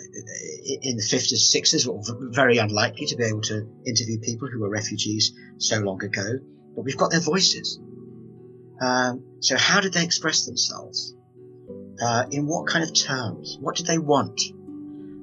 in 0.83 0.97
the 0.97 1.03
50s, 1.03 1.55
60s, 1.55 1.87
we're 1.87 2.31
very 2.31 2.57
unlikely 2.57 3.07
to 3.07 3.15
be 3.15 3.23
able 3.23 3.41
to 3.41 3.67
interview 3.85 4.19
people 4.19 4.47
who 4.47 4.59
were 4.59 4.69
refugees 4.69 5.33
so 5.57 5.79
long 5.79 6.03
ago, 6.03 6.39
but 6.75 6.83
we've 6.83 6.97
got 6.97 7.09
their 7.09 7.19
voices. 7.19 7.79
Um, 8.79 9.23
so 9.39 9.57
how 9.57 9.81
did 9.81 9.93
they 9.93 10.03
express 10.03 10.45
themselves? 10.45 11.15
Uh, 11.99 12.25
in 12.29 12.45
what 12.45 12.67
kind 12.67 12.83
of 12.83 12.93
terms? 12.93 13.57
What 13.59 13.75
did 13.75 13.87
they 13.87 13.97
want? 13.97 14.39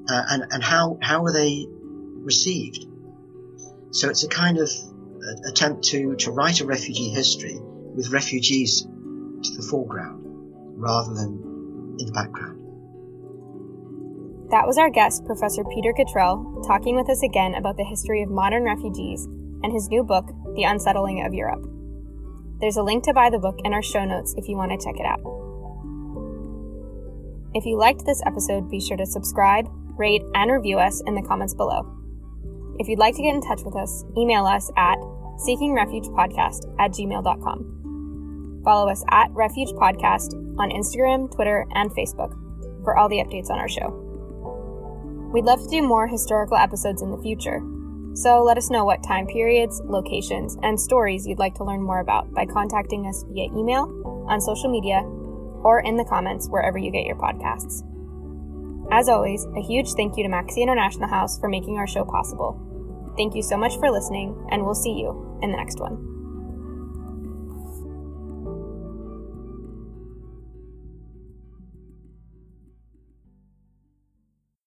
Uh, 0.08 0.22
and, 0.30 0.44
and 0.50 0.62
how, 0.62 0.98
how 1.00 1.22
were 1.22 1.32
they 1.32 1.66
received? 1.68 2.86
So 3.92 4.10
it's 4.10 4.24
a 4.24 4.28
kind 4.28 4.58
of 4.58 4.68
uh, 4.68 5.48
attempt 5.48 5.84
to, 5.84 6.16
to 6.16 6.32
write 6.32 6.60
a 6.60 6.66
refugee 6.66 7.10
history 7.10 7.56
with 7.60 8.10
refugees 8.10 8.82
to 8.82 9.56
the 9.56 9.62
foreground 9.70 10.22
rather 10.76 11.14
than 11.14 11.96
in 12.00 12.06
the 12.06 12.12
background. 12.12 12.63
That 14.50 14.66
was 14.66 14.76
our 14.78 14.90
guest, 14.90 15.24
Professor 15.24 15.64
Peter 15.64 15.92
Gatrell, 15.92 16.66
talking 16.66 16.96
with 16.96 17.08
us 17.08 17.22
again 17.22 17.54
about 17.54 17.76
the 17.76 17.84
history 17.84 18.22
of 18.22 18.30
modern 18.30 18.64
refugees 18.64 19.24
and 19.62 19.72
his 19.72 19.88
new 19.88 20.04
book, 20.04 20.30
The 20.54 20.64
Unsettling 20.64 21.24
of 21.24 21.32
Europe. 21.32 21.66
There's 22.60 22.76
a 22.76 22.82
link 22.82 23.04
to 23.04 23.14
buy 23.14 23.30
the 23.30 23.38
book 23.38 23.58
in 23.64 23.72
our 23.72 23.82
show 23.82 24.04
notes 24.04 24.34
if 24.36 24.46
you 24.48 24.56
want 24.56 24.70
to 24.72 24.84
check 24.84 24.96
it 25.00 25.06
out. 25.06 25.20
If 27.54 27.64
you 27.64 27.78
liked 27.78 28.04
this 28.04 28.22
episode, 28.26 28.70
be 28.70 28.80
sure 28.80 28.96
to 28.96 29.06
subscribe, 29.06 29.66
rate, 29.96 30.22
and 30.34 30.50
review 30.50 30.78
us 30.78 31.02
in 31.06 31.14
the 31.14 31.22
comments 31.22 31.54
below. 31.54 31.90
If 32.78 32.88
you'd 32.88 32.98
like 32.98 33.14
to 33.16 33.22
get 33.22 33.34
in 33.34 33.40
touch 33.40 33.62
with 33.64 33.76
us, 33.76 34.04
email 34.16 34.44
us 34.44 34.70
at 34.76 34.98
seekingrefugepodcast 35.38 36.74
at 36.78 36.90
gmail.com. 36.90 38.62
Follow 38.64 38.90
us 38.90 39.04
at 39.10 39.30
Refuge 39.30 39.70
Podcast 39.70 40.34
on 40.58 40.70
Instagram, 40.70 41.32
Twitter, 41.34 41.66
and 41.74 41.90
Facebook 41.92 42.34
for 42.82 42.96
all 42.96 43.08
the 43.08 43.18
updates 43.18 43.50
on 43.50 43.58
our 43.58 43.68
show. 43.68 44.03
We'd 45.34 45.46
love 45.46 45.60
to 45.64 45.68
do 45.68 45.82
more 45.82 46.06
historical 46.06 46.56
episodes 46.56 47.02
in 47.02 47.10
the 47.10 47.18
future, 47.18 47.60
so 48.14 48.44
let 48.44 48.56
us 48.56 48.70
know 48.70 48.84
what 48.84 49.02
time 49.02 49.26
periods, 49.26 49.82
locations, 49.84 50.56
and 50.62 50.80
stories 50.80 51.26
you'd 51.26 51.40
like 51.40 51.56
to 51.56 51.64
learn 51.64 51.82
more 51.82 51.98
about 51.98 52.32
by 52.32 52.46
contacting 52.46 53.08
us 53.08 53.24
via 53.26 53.46
email, 53.46 53.90
on 54.28 54.40
social 54.40 54.70
media, 54.70 55.00
or 55.64 55.80
in 55.80 55.96
the 55.96 56.04
comments 56.04 56.46
wherever 56.48 56.78
you 56.78 56.92
get 56.92 57.04
your 57.04 57.16
podcasts. 57.16 57.82
As 58.92 59.08
always, 59.08 59.44
a 59.56 59.60
huge 59.60 59.90
thank 59.94 60.16
you 60.16 60.22
to 60.22 60.30
Maxi 60.30 60.58
International 60.58 61.08
House 61.08 61.36
for 61.40 61.48
making 61.48 61.78
our 61.78 61.88
show 61.88 62.04
possible. 62.04 62.54
Thank 63.16 63.34
you 63.34 63.42
so 63.42 63.56
much 63.56 63.76
for 63.78 63.90
listening, 63.90 64.38
and 64.52 64.64
we'll 64.64 64.76
see 64.76 64.92
you 64.92 65.40
in 65.42 65.50
the 65.50 65.56
next 65.56 65.80
one. 65.80 66.13